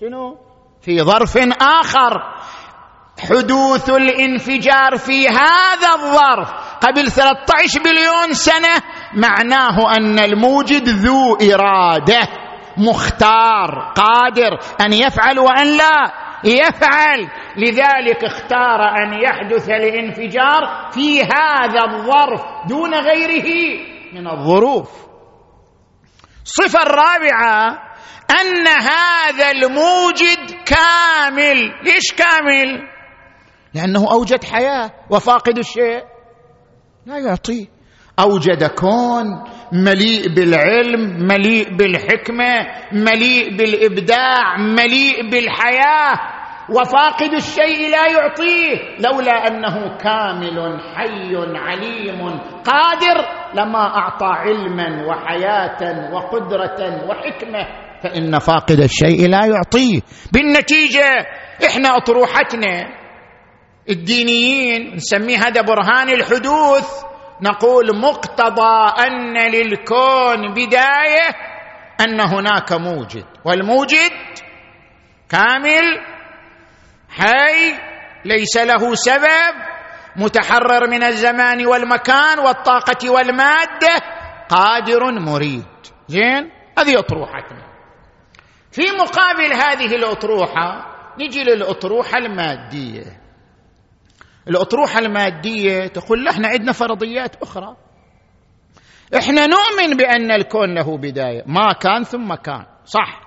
[0.00, 0.38] شنو؟
[0.80, 2.34] في ظرف آخر.
[3.18, 6.65] حدوث الانفجار في هذا الظرف.
[6.86, 8.82] قبل 13 بليون سنة
[9.14, 12.28] معناه أن الموجد ذو إرادة
[12.76, 16.12] مختار قادر أن يفعل وأن لا
[16.44, 17.28] يفعل.
[17.56, 23.80] لذلك اختار أن يحدث الانفجار في هذا الظرف دون غيره
[24.12, 24.90] من الظروف.
[26.44, 27.68] الصفه الرابعه
[28.40, 31.56] أن هذا الموجد كامل.
[31.82, 32.88] ليش كامل؟
[33.74, 36.15] لأنه أوجد حياة وفاقد الشيء.
[37.06, 37.66] لا يعطيه
[38.18, 39.26] اوجد كون
[39.72, 46.14] مليء بالعلم مليء بالحكمة مليء بالإبداع مليء بالحياة.
[46.70, 53.16] وفاقد الشيء لا يعطيه لولا أنه كامل حي عليم قادر.
[53.54, 57.66] لما أعطى علما وحياة وقدرة وحكمة
[58.02, 60.00] فإن فاقد الشيء لا يعطيه.
[60.32, 61.26] بالنتيجة
[61.66, 63.05] إحنا أطروحتنا
[63.90, 67.06] الدينيين نسميه هذا برهان الحدوث.
[67.42, 71.28] نقول مقتضى أن للكون بداية
[72.00, 73.24] أن هناك موجد.
[73.44, 74.12] والموجد
[75.28, 76.00] كامل
[77.08, 77.74] حي
[78.24, 79.54] ليس له سبب
[80.16, 83.94] متحرر من الزمان والمكان والطاقة والمادة
[84.48, 85.66] قادر مريد.
[86.08, 87.66] زين؟ هذه اطروحتنا
[88.72, 90.86] في مقابل هذه الأطروحة
[91.20, 93.25] نجي للأطروحة المادية.
[94.48, 97.76] الأطروحة المادية تقول إحنا عندنا فرضيات أخرى.
[99.16, 103.20] إحنا نؤمن بأن الكون له بداية ما كان ثم كان صح.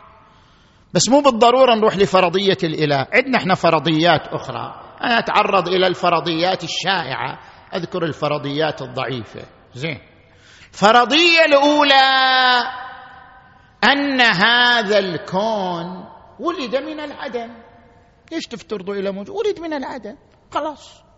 [0.93, 4.81] بس مو بالضرورة نروح لفرضية الإله عندنا إحنا فرضيات أخرى.
[5.03, 7.39] أنا أتعرض إلى الفرضيات الشائعة
[7.75, 9.41] أذكر الفرضيات الضعيفة.
[9.73, 9.99] زين.
[10.73, 12.01] الفرضيه الأولى
[13.83, 16.05] أن هذا الكون
[16.39, 17.49] ولد من العدم.
[18.31, 20.15] ليش تفترضوا إلى موجود؟ ولد من العدم.
[20.51, 21.08] خلاص.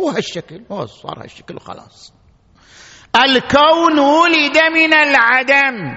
[0.00, 2.14] هو هالشكل هو صار هالشكل خلاص
[3.16, 5.96] الكون ولد من العدم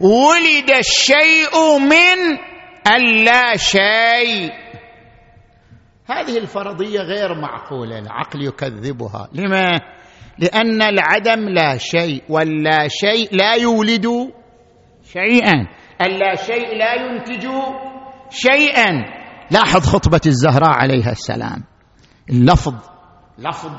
[0.00, 2.38] ولد الشيء من
[2.96, 4.50] اللا شيء.
[6.06, 9.28] هذه الفرضية غير معقولة العقل يكذبها.
[9.32, 9.80] لما؟
[10.38, 14.06] لأن العدم لا شيء واللا شيء لا يولد
[15.12, 15.54] شيئا.
[16.00, 17.48] اللا شيء لا ينتج
[18.30, 18.90] شيئا.
[19.50, 21.64] لاحظ خطبة الزهراء عليها السلام.
[22.30, 22.93] اللفظ
[23.38, 23.72] لفظ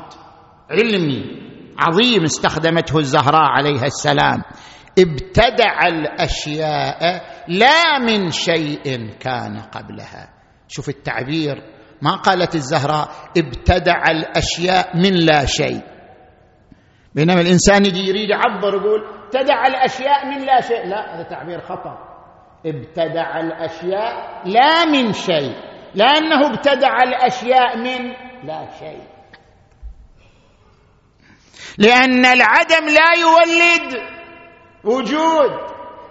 [0.71, 1.45] علمي
[1.79, 4.41] عظيم استخدمته الزهراء عليها السلام.
[4.99, 10.29] ابتدع الأشياء لا من شيء كان قبلها.
[10.67, 11.63] شوف التعبير.
[12.01, 15.81] ما قالت الزهراء؟ ابتدع الأشياء من لا شيء.
[17.15, 20.85] بينما الإنسان يجي يريد يعبر يقول ابتدع الأشياء من لا شيء.
[20.87, 21.97] لا هذا تعبير خطأ.
[22.65, 25.55] ابتدع الأشياء لا من شيء.
[25.95, 29.14] لأنه ابتدع الأشياء من لا شيء.
[31.77, 34.01] لأن العدم لا يولد.
[34.83, 35.51] وجود.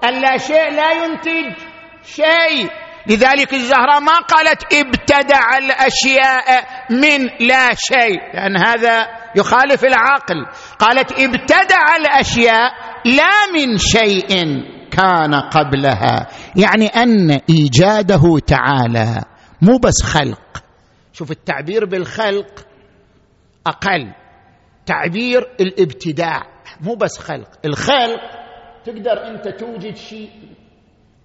[0.09, 1.57] اللا شيء لا ينتج.
[2.05, 2.71] شيء.
[3.07, 10.47] لذلك الزهراء ما قالت ابتدع الأشياء من لا شيء لأن هذا يخالف العقل.
[10.79, 12.73] قالت ابتدع الأشياء
[13.05, 14.29] لا من شيء
[14.91, 16.29] كان قبلها.
[16.57, 19.25] يعني أن إيجاده تعالى
[19.63, 20.63] مو بس خلق.
[21.13, 22.67] شوف التعبير بالخلق
[23.67, 24.24] أقل.
[24.87, 26.43] تعبير الابتداع
[26.81, 27.49] مو بس خلق.
[27.65, 28.21] الخلق
[28.85, 30.31] تقدر أنت توجد شيء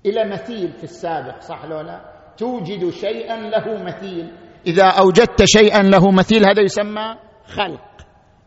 [0.05, 2.01] إلى مثيل في السابق صح لو لا؟
[2.37, 4.31] توجد شيئا له مثيل.
[4.67, 7.89] إذا أوجدت شيئا له مثيل هذا يسمى خلق.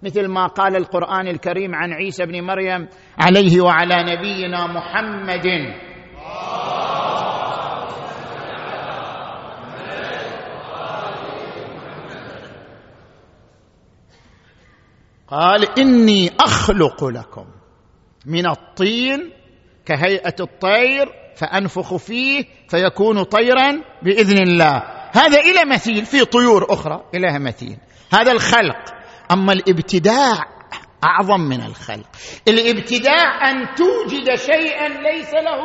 [0.02, 2.88] مثل ما قال القرآن الكريم عن عيسى بن مريم
[3.18, 5.46] عليه وعلى نبينا محمد
[15.32, 17.46] قال إني أخلق لكم
[18.26, 19.32] من الطين
[19.86, 24.82] كهيئة الطير فأنفخ فيه فيكون طيرا بإذن الله.
[25.12, 27.76] هذا إلى مثيل في طيور أخرى الها مثيل.
[28.12, 28.94] هذا الخلق.
[29.32, 30.38] أما الابتداع
[31.04, 32.06] أعظم من الخلق.
[32.48, 35.62] الابتداع أن توجد شيئا ليس له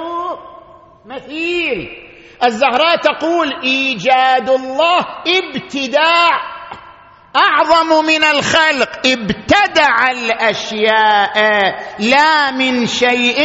[1.05, 1.89] مثيل.
[2.43, 6.56] الزهراء تقول إيجاد الله ابتداع
[7.37, 8.89] أعظم من الخلق.
[9.05, 11.37] ابتدع الأشياء
[11.99, 13.39] لا من شيء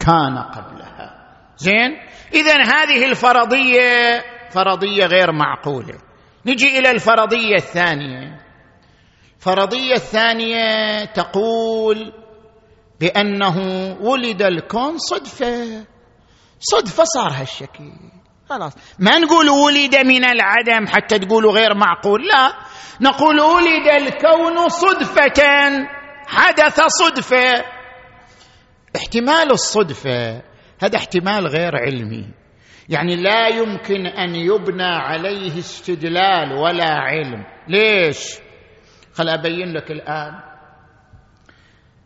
[0.00, 0.80] كان قبلها.
[1.56, 2.00] زين؟
[2.34, 5.98] اذا هذه الفرضية فرضية غير معقولة.
[6.46, 8.40] نجي إلى الفرضية الثانية.
[9.36, 12.12] الفرضيه الثانية تقول
[13.00, 13.56] بأنه
[14.00, 15.84] ولد الكون صدفة.
[16.60, 17.92] صدفة صار هالشكل.
[18.50, 18.96] خلاص.
[18.98, 22.52] ما نقول ولد من العدم حتى تقولوا غير معقول لا.
[23.00, 25.42] نقول ولد الكون صدفة
[26.26, 27.64] حدث صدفة.
[28.96, 30.42] احتمال الصدفة
[30.82, 32.26] هذا احتمال غير علمي.
[32.88, 37.44] يعني لا يمكن أن يبنى عليه استدلال ولا علم.
[37.68, 38.38] ليش؟
[39.14, 40.32] خل أبين لك الآن.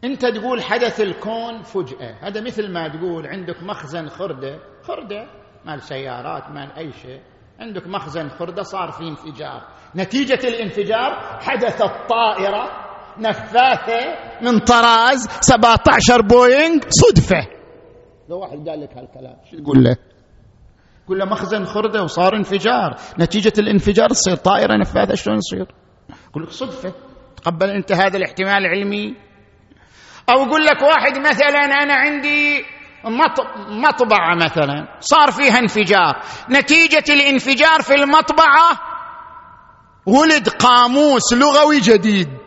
[0.05, 2.19] أنت تقول حدث الكون فجأة.
[2.23, 4.59] هذا مثل ما تقول عندك مخزن خردة.
[4.83, 5.44] خردة.
[5.67, 7.21] مال سيارات مال أي شيء.
[7.61, 9.63] عندك مخزن خرده صار في انفجار.
[9.97, 12.71] نتيجة الانفجار حدثت طائره
[13.19, 14.01] نفاثة
[14.43, 17.47] من طراز 17 بوينغ صدفة.
[18.29, 19.97] لو واحد قال لك هالكلام شو تقول له؟
[21.09, 22.97] قول له مخزن خرده وصار انفجار.
[23.19, 25.67] نتيجة الانفجار تصير طائرة نفاثة شلون يصير؟
[26.31, 26.93] يقول لك صدفة.
[27.37, 29.15] تقبل أنت هذا الاحتمال العلمي؟
[30.31, 32.65] أو يقول لك واحد مثلا أنا عندي
[33.69, 34.99] مطبعه مثلا.
[35.01, 36.21] صار فيها انفجار.
[36.51, 38.71] نتيجة الانفجار في المطبعة
[40.07, 42.39] ولد قاموس لغوي جديد.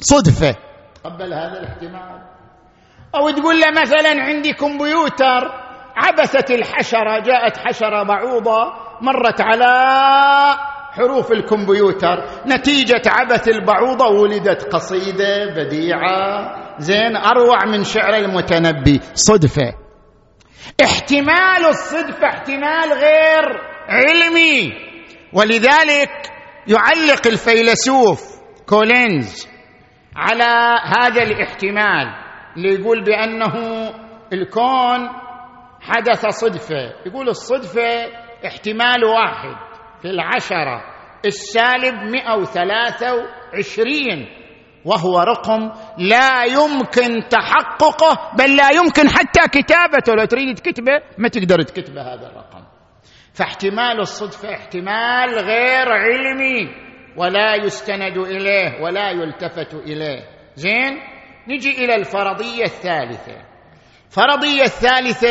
[0.00, 0.56] صدفة.
[1.04, 2.28] تقبل هذا الاحتمال.
[3.14, 9.74] أو تقول له مثلا عندي كمبيوتر عبثت الحشرة جاءت حشرة بعوضة مرت على
[10.92, 12.24] حروف الكمبيوتر.
[12.46, 16.54] نتيجة عبث البعوضة ولدت قصيدة بديعة.
[16.78, 19.00] زين أروع من شعر المتنبي.
[19.14, 19.74] صدفة.
[20.84, 24.72] احتمال الصدفة احتمال غير علمي.
[25.32, 26.10] ولذلك
[26.66, 28.20] يعلق الفيلسوف
[28.66, 29.48] كولينز
[30.16, 32.06] على هذا الاحتمال
[32.56, 33.54] اللي يقول بأنه
[34.32, 35.08] الكون
[35.80, 36.92] حدث صدفة.
[37.06, 38.06] يقول الصدفة
[38.46, 39.67] احتمال واحد.
[40.02, 40.84] في العشرة
[41.26, 44.38] السالب 123
[44.84, 51.62] وهو رقم لا يمكن تحققه بل لا يمكن حتى كتابته لو تريد تكتبه ما تقدر
[51.62, 52.64] تكتبه هذا الرقم.
[53.32, 56.68] فاحتمال الصدفة احتمال غير علمي
[57.16, 60.24] ولا يستند إليه ولا يلتفت إليه.
[60.54, 61.00] زين؟
[61.48, 63.36] نجي إلى الفرضية الثالثة.
[64.06, 65.28] الفرضيه الثالثة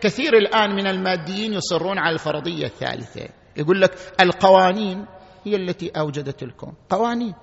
[0.00, 3.28] كثير الآن من الماديين يصرون على الفرضية الثالثة.
[3.56, 5.06] يقول لك القوانين
[5.44, 6.74] هي التي أوجدت الكون.
[6.90, 7.34] قوانين.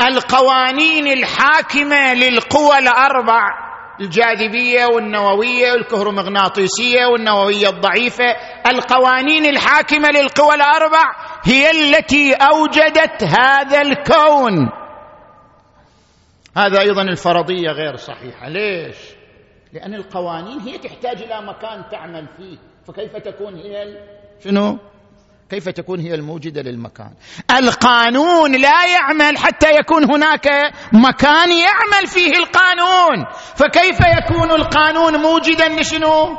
[0.00, 8.24] القوانين الحاكمة للقوى الأربع الجاذبية والنووية والكهرومغناطيسية والنووية الضعيفة.
[8.66, 11.04] القوانين الحاكمة للقوى الأربع
[11.44, 14.70] هي التي أوجدت هذا الكون.
[16.56, 18.48] هذا أيضا الفرضية غير صحيحة.
[18.48, 18.96] ليش؟
[19.72, 22.71] لأن القوانين هي تحتاج إلى مكان تعمل فيه.
[22.86, 23.98] فكيف تكون هي
[24.44, 24.78] شنو؟
[25.50, 27.10] كيف تكون هي الموجدة للمكان؟
[27.50, 30.48] القانون لا يعمل حتى يكون هناك
[30.92, 33.26] مكان يعمل فيه القانون.
[33.56, 36.36] فكيف يكون القانون موجدا لشنو؟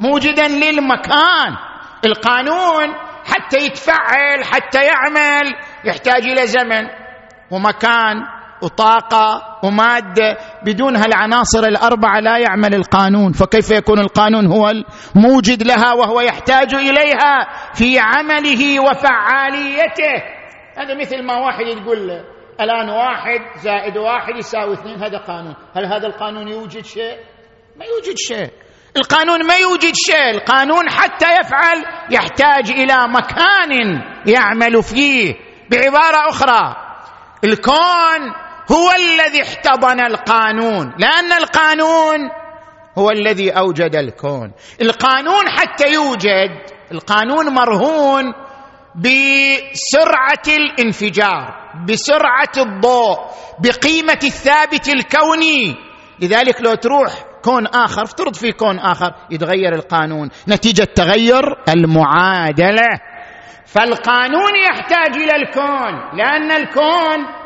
[0.00, 1.56] موجدا للمكان.
[2.04, 6.88] القانون حتى يتفعل حتى يعمل يحتاج إلى زمن
[7.50, 8.37] ومكان.
[8.62, 13.32] وطاقة ومادة بدون هالعناصر الأربعة لا يعمل القانون.
[13.32, 20.14] فكيف يكون القانون هو الموجد لها وهو يحتاج إليها في عمله وفعاليته؟
[20.78, 22.24] هذا مثل ما واحد يقول له
[22.60, 25.54] الآن واحد زائد واحد يساوي اثنين هذا قانون.
[25.76, 27.16] هل هذا القانون يوجد شيء؟
[27.76, 28.50] ما يوجد شيء.
[28.96, 30.30] القانون ما يوجد شيء.
[30.34, 35.34] القانون حتى يفعل يحتاج إلى مكان يعمل فيه
[35.70, 36.76] بعبارة أخرى.
[37.44, 40.94] الكون هو الذي احتضن القانون.
[40.98, 42.30] لأن القانون
[42.98, 44.52] هو الذي أوجد الكون.
[44.82, 46.50] القانون حتى يوجد
[46.92, 48.24] القانون مرهون
[48.94, 51.54] بسرعة الانفجار
[51.88, 53.18] بسرعة الضوء
[53.58, 55.76] بقيمة الثابت الكوني.
[56.20, 57.12] لذلك لو تروح
[57.42, 60.30] كون آخر افترض في كون آخر يتغير القانون.
[60.48, 62.88] نتيجة تغير المعادلة.
[63.66, 66.18] فالقانون يحتاج إلى الكون.
[66.18, 67.37] لأن الكون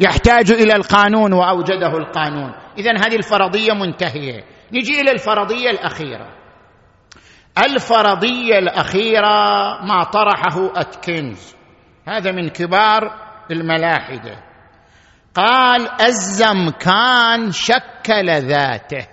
[0.00, 2.52] يحتاج إلى القانون وأوجده القانون.
[2.78, 4.44] اذا هذه الفرضية منتهية.
[4.72, 6.28] نجي إلى الفرضية الأخيرة.
[7.58, 9.28] الفرضية الأخيرة
[9.84, 11.54] ما طرحه أتكنز.
[12.08, 13.14] هذا من كبار
[13.50, 14.44] الملاحدة.
[15.34, 19.06] قال الزمكان شكل ذاته.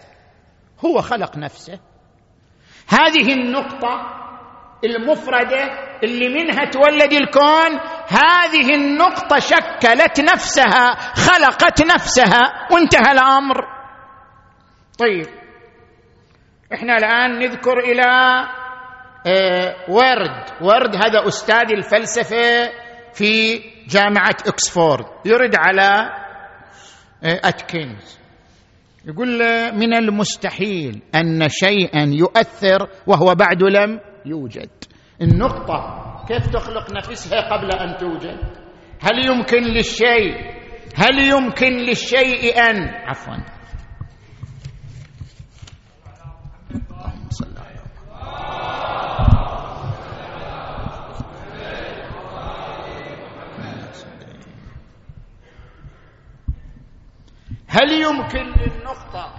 [0.85, 1.79] هو خلق نفسه.
[2.87, 4.17] هذه النقطة
[4.83, 5.69] المفرده
[6.03, 13.55] اللي منها تولد الكون هذه النقطة شكلت نفسها خلقت نفسها وانتهى الأمر.
[14.99, 15.27] طيب
[16.73, 18.03] إحنا الآن نذكر إلى
[19.27, 20.45] آه، ورد.
[20.61, 22.71] ورد هذا أستاذ الفلسفة
[23.13, 26.09] في جامعة أكسفورد يرد على
[27.23, 28.19] آه، أتكنز.
[29.05, 29.39] يقول
[29.73, 34.69] من المستحيل أن شيئا يؤثر وهو بعد لم يوجد.
[35.21, 38.39] النقطة كيف تخلق نفسها قبل أن توجد؟
[39.01, 40.57] هل يمكن للشيء؟
[40.95, 43.33] هل يمكن للشيء أن؟ عفوا.
[46.71, 47.77] اللهم صل على
[57.67, 59.36] هل يمكن للنقطة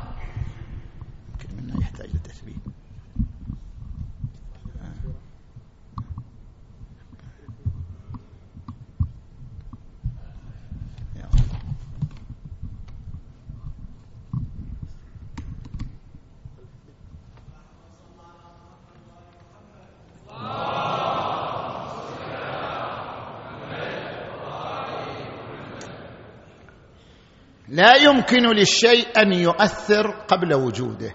[27.71, 31.15] لا يمكن للشيء أن يؤثر قبل وجوده.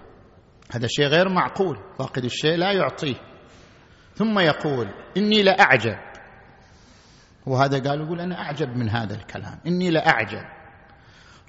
[0.72, 1.78] هذا شيء غير معقول.
[2.00, 3.16] فاقد الشيء لا يعطيه.
[4.16, 4.88] ثم يقول
[5.18, 5.98] إني لاعجب
[7.46, 9.60] وهذا قال يقول أنا أعجب من هذا الكلام.
[9.68, 10.44] إني لاعجب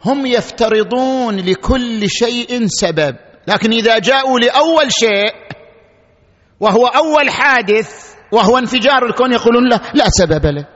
[0.05, 3.17] هم يفترضون لكل شيء سبب.
[3.49, 5.35] لكن إذا جاءوا لأول شيء
[6.61, 10.67] وهو أول حادث وهو انفجار الكون يقولون لا لا سبب له.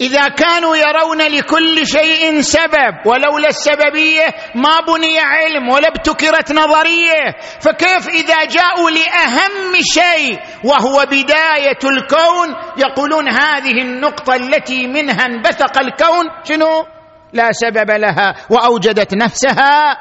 [0.00, 7.36] إذا كانوا يرون لكل شيء سبب ولولا السببية ما بني علم ولا ابتكرت نظرية.
[7.60, 16.26] فكيف إذا جاءوا لأهم شيء وهو بداية الكون يقولون هذه النقطة التي منها انبثق الكون؟
[16.44, 16.86] شنو؟
[17.32, 19.96] لا سبب لها وأوجدت نفسها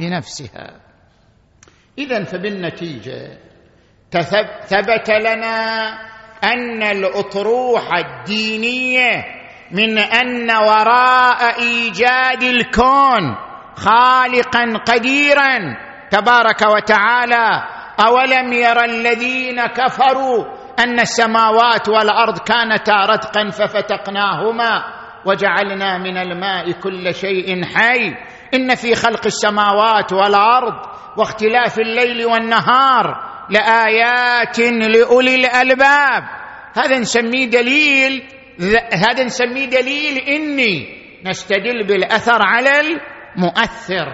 [0.00, 0.80] بنفسها.
[1.98, 3.38] اذا فبالنتيجة
[4.66, 6.11] ثبت لنا
[6.44, 9.24] أن الاطروحه الدينية
[9.70, 13.36] من أن وراء إيجاد الكون
[13.76, 15.76] خالقا قديرا.
[16.10, 17.62] تبارك وتعالى
[18.06, 20.44] أولم ير الذين كفروا
[20.78, 24.84] أن السماوات والأرض كانتا رتقا ففتقناهما
[25.24, 28.14] وجعلنا من الماء كل شيء حي.
[28.54, 30.74] إن في خلق السماوات والأرض
[31.16, 36.22] واختلاف الليل والنهار لآيات لأولي الألباب.
[36.74, 38.22] هذا نسميه دليل
[38.92, 44.06] هذا نسميه دليل إني نستدل بالأثر على المؤثر.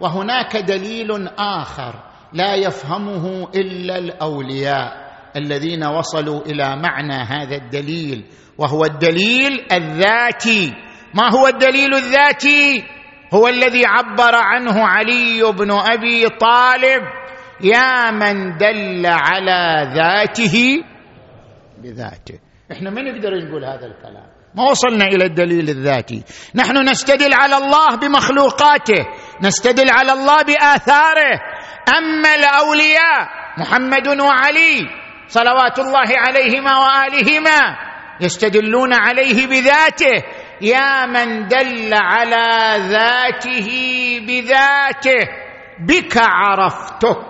[0.00, 1.94] وهناك دليل آخر
[2.32, 8.24] لا يفهمه إلا الأولياء الذين وصلوا إلى معنى هذا الدليل
[8.58, 10.72] وهو الدليل الذاتي.
[11.14, 12.84] ما هو الدليل الذاتي؟
[13.34, 17.02] هو الذي عبر عنه علي بن أبي طالب.
[17.62, 20.56] يا من دل على ذاته
[21.82, 22.38] بذاته.
[22.72, 24.26] إحنا ما نقدر نقول هذا الكلام.
[24.54, 26.22] ما وصلنا إلى الدليل الذاتي.
[26.54, 29.06] نحن نستدل على الله بمخلوقاته
[29.42, 31.40] نستدل على الله بآثاره.
[31.98, 34.88] أما الأولياء محمد وعلي
[35.28, 37.58] صلوات الله عليهما وآلهما
[38.20, 40.22] يستدلون عليه بذاته.
[40.60, 43.68] يا من دل على ذاته
[44.26, 45.28] بذاته
[45.80, 47.29] بك عرفتك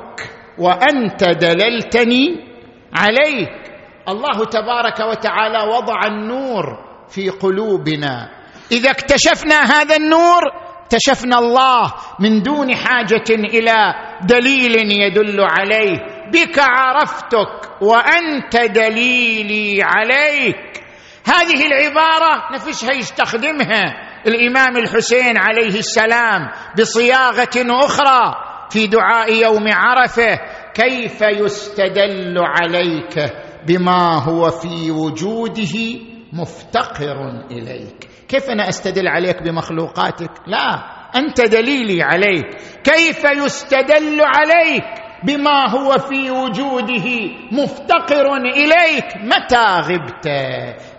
[0.60, 2.50] وأنت دللتني
[2.94, 3.60] عليك.
[4.08, 6.64] الله تبارك وتعالى وضع النور
[7.08, 8.30] في قلوبنا.
[8.72, 10.42] إذا اكتشفنا هذا النور
[10.82, 15.98] اكتشفنا الله من دون حاجة إلى دليل يدل عليه.
[16.32, 20.82] بك عرفتك وأنت دليلي عليك.
[21.26, 28.49] هذه العبارة نفسها يستخدمها الإمام الحسين عليه السلام بصياغة أخرى.
[28.70, 30.38] في دعاء يوم عرفة
[30.74, 33.32] كيف يستدل عليك
[33.66, 36.00] بما هو في وجوده
[36.32, 40.74] مفتقر إليك؟ كيف أنا أستدل عليك بمخلوقاتك؟ لا
[41.16, 42.46] أنت دليلي عليك.
[42.84, 44.84] كيف يستدل عليك
[45.24, 47.06] بما هو في وجوده
[47.52, 50.28] مفتقر إليك؟ متى غبت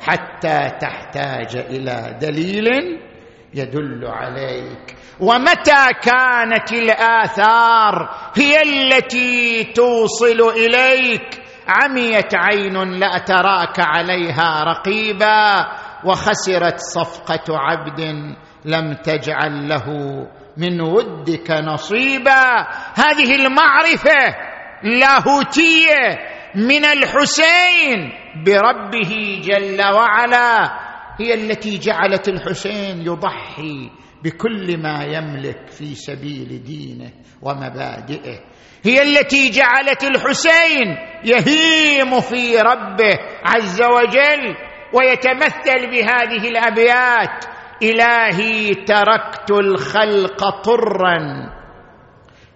[0.01, 2.67] حتى تحتاج إلى دليل
[3.53, 15.68] يدل عليك؟ ومتى كانت الآثار هي التي توصل إليك؟ عميت عين لا تراك عليها رقيبا
[16.05, 17.99] وخسرت صفقة عبد
[18.66, 19.88] لم تجعل له
[20.57, 22.68] من ودك نصيبا.
[22.95, 24.36] هذه المعرفة
[24.84, 26.20] لاهوتية
[26.55, 28.12] من الحسين
[28.45, 30.72] بربه جل وعلا.
[31.22, 33.89] هي التي جعلت الحسين يضحي
[34.24, 37.11] بكل ما يملك في سبيل دينه
[37.41, 38.39] ومبادئه.
[38.84, 44.55] هي التي جعلت الحسين يهيم في ربه عز وجل
[44.93, 47.45] ويتمثل بهذه الأبيات.
[47.84, 51.17] إلهي تركت الخلق طرا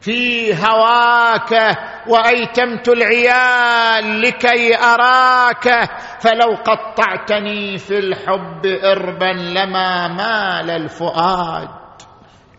[0.05, 1.77] في هواك
[2.07, 5.89] وأيتمت العيال لكي أراك
[6.19, 11.69] فلو قطعتني في الحب إربا لما مال الفؤاد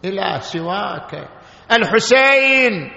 [0.04, 1.28] إلى سواك.
[1.72, 2.90] الحسين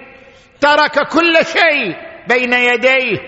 [0.60, 1.96] ترك كل شيء
[2.28, 3.18] بين يديه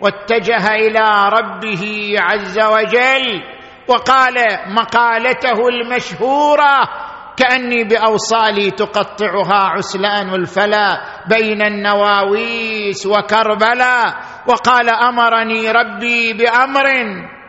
[0.00, 3.42] واتجه إلى ربه عز وجل
[3.88, 4.34] وقال
[4.66, 6.88] مقالته المشهورة
[7.36, 14.14] كأني بأوصالي تقطعها عسلان الفلا بين النواويس وكربلاء
[14.46, 16.84] وقال أمرني ربي بأمر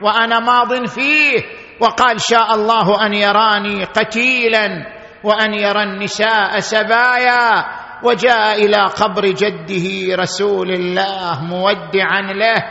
[0.02, 1.42] وأنا ماض فيه
[1.80, 4.68] وقال شاء الله أن يراني قتيلا
[5.24, 7.66] وأن يرى النساء سبايا
[8.04, 12.64] وجاء إلى قبر جده رسول الله مودعا له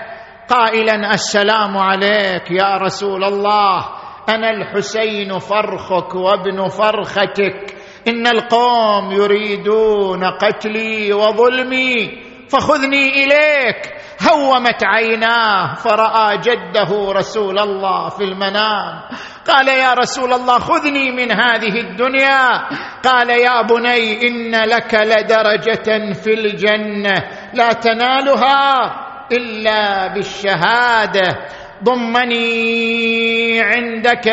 [0.49, 3.87] قائلا السلام عليك يا رسول الله
[4.29, 7.75] أنا الحسين فرخك وابن فرختك.
[8.09, 13.93] إن القوم يريدون قتلي وظلمي فخذني إليك.
[14.33, 19.03] هومت عيناه فرأى جده رسول الله في المنام.
[19.47, 22.69] قال يا رسول الله خذني من هذه الدنيا.
[23.05, 27.15] قال يا بني إن لك لدرجة في الجنة
[27.55, 28.95] لا تنالها
[29.33, 31.49] إلا بالشهادة.
[31.85, 34.27] ضمني عندك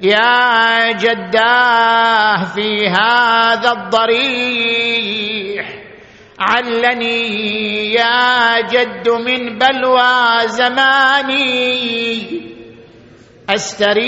[0.00, 5.66] يا جداه في هذا الضريح.
[6.38, 12.40] علني يا جد من بلوى زماني.
[13.50, 14.04] أستريح.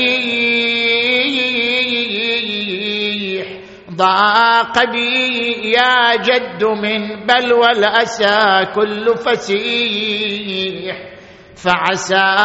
[3.90, 11.15] ضاق بي يا جد من بلوى الأسى كل فسيح.
[11.56, 12.36] فعسى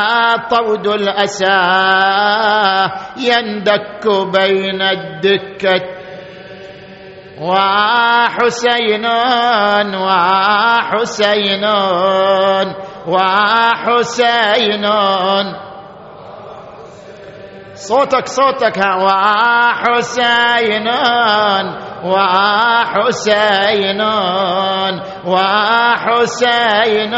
[0.50, 1.62] طود الأسى
[3.18, 6.02] يندك بين الدكة.
[7.42, 9.06] وحسين
[9.96, 11.66] وحسين
[13.08, 14.86] وحسين.
[17.74, 20.88] صوتك صوتك وحسين
[22.06, 24.02] وحسين
[25.26, 27.16] وحسين.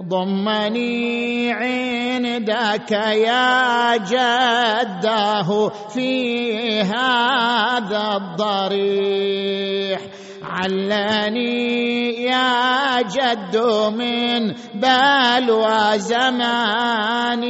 [0.00, 10.00] ضمني عندك يا جده في هذا الضريح.
[10.42, 13.56] علني يا جد
[13.96, 17.48] من بلوى زماني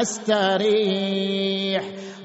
[0.00, 1.82] أستريح.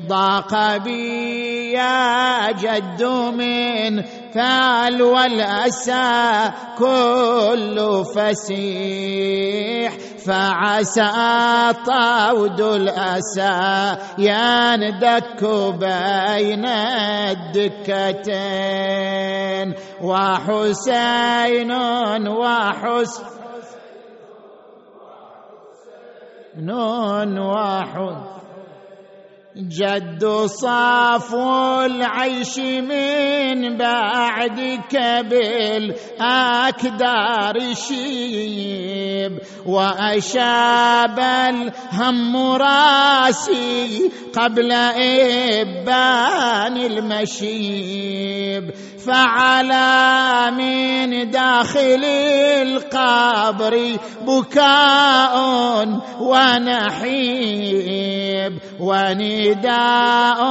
[0.07, 3.03] ضاق بي يا جد
[3.37, 4.03] من
[4.35, 9.93] فال والأسى كل فسيح.
[10.25, 15.43] فعسى طود الأسى يندك
[15.79, 16.65] بين
[17.35, 18.31] الدكتين.
[20.01, 21.71] وحسين
[22.27, 23.31] وحسين
[26.55, 28.40] نون واحد
[29.69, 34.95] جد صافو العيش من بعدك
[36.19, 36.93] بالأكدار
[37.73, 44.71] شيب وأشاب الهم راسي قبل
[45.51, 48.71] إبان المشيب.
[49.05, 52.03] فعلى من داخل
[52.61, 55.35] القبر بكاء
[56.21, 57.61] ونحيب
[58.79, 60.41] ونداء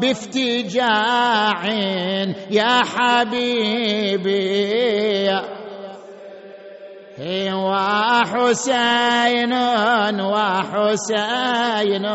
[0.00, 1.60] بافتجاع.
[2.50, 4.50] يا حبيبي
[8.40, 9.52] وحسين
[10.20, 12.06] وحسين.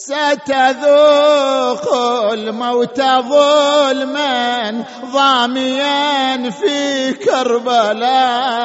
[0.00, 1.84] ستذوق
[2.32, 8.60] الموت ظلما ضاميا في كربلاء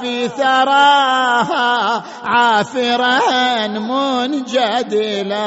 [0.00, 5.40] في ثراها عافرا منجدلا.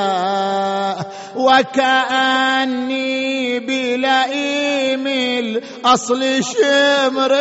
[1.36, 3.24] وكأني
[3.60, 7.34] بلئيم الأصل شمر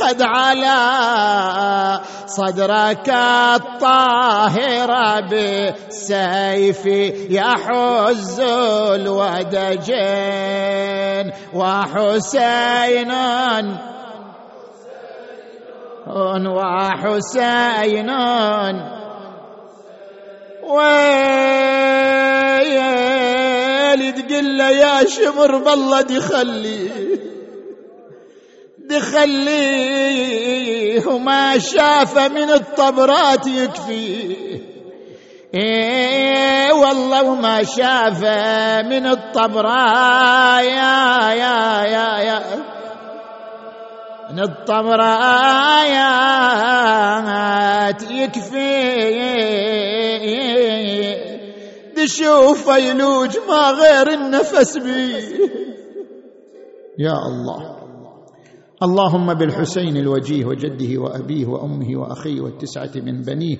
[0.00, 3.08] قد علا صدرك
[3.56, 6.86] الطاهر بالسيف
[7.30, 8.40] يحز
[8.94, 10.12] الودجين
[11.54, 13.12] وحسين
[16.46, 18.10] وحسين
[20.62, 21.02] ويلي
[24.12, 26.90] تقول له يا شمر بالله دخلي.
[28.78, 30.26] دخليه
[31.06, 34.36] وما شاف من الطبرات يكفي.
[35.54, 38.24] إيه والله وما شاف
[38.86, 40.64] من الطبرات.
[40.64, 42.42] يا يا يا يا.
[44.30, 44.82] من الطبرات
[48.10, 49.81] يكفي.
[52.06, 55.12] تشوف يلوج ما غير النفس بي.
[56.98, 57.82] يا الله.
[58.82, 63.56] اللهم بالحسين الوجيه وجده وأبيه وأمه وأخيه والتسعة من بنيه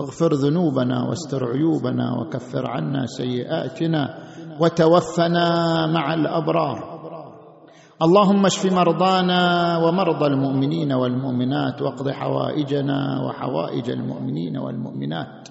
[0.00, 4.18] اغفر ذنوبنا واستر عيوبنا وكفر عنا سيئاتنا
[4.60, 5.46] وتوفنا
[5.86, 6.94] مع الأبرار.
[8.02, 15.48] اللهم اشف مرضانا ومرضى المؤمنين والمؤمنات واقض حوائجنا وحوائج المؤمنين والمؤمنات.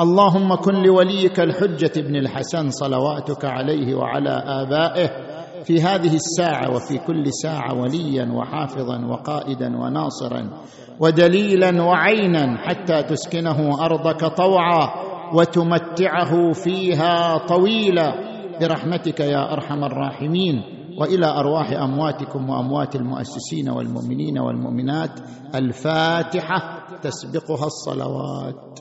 [0.00, 5.10] اللهم كن لوليك الحجة ابن الحسن صلواتك عليه وعلى آبائه
[5.64, 10.50] في هذه الساعة وفي كل ساعة وليا وحافظا وقائدا وناصرا
[11.00, 14.90] ودليلا وعينا حتى تسكنه أرضك طوعا
[15.34, 18.14] وتمتعه فيها طويلا
[18.60, 20.62] برحمتك يا أرحم الراحمين
[20.98, 25.20] وإلى أرواح أمواتكم وأموات المؤسسين والمؤمنين والمؤمنات
[25.54, 28.80] الفاتحة تسبقها الصلوات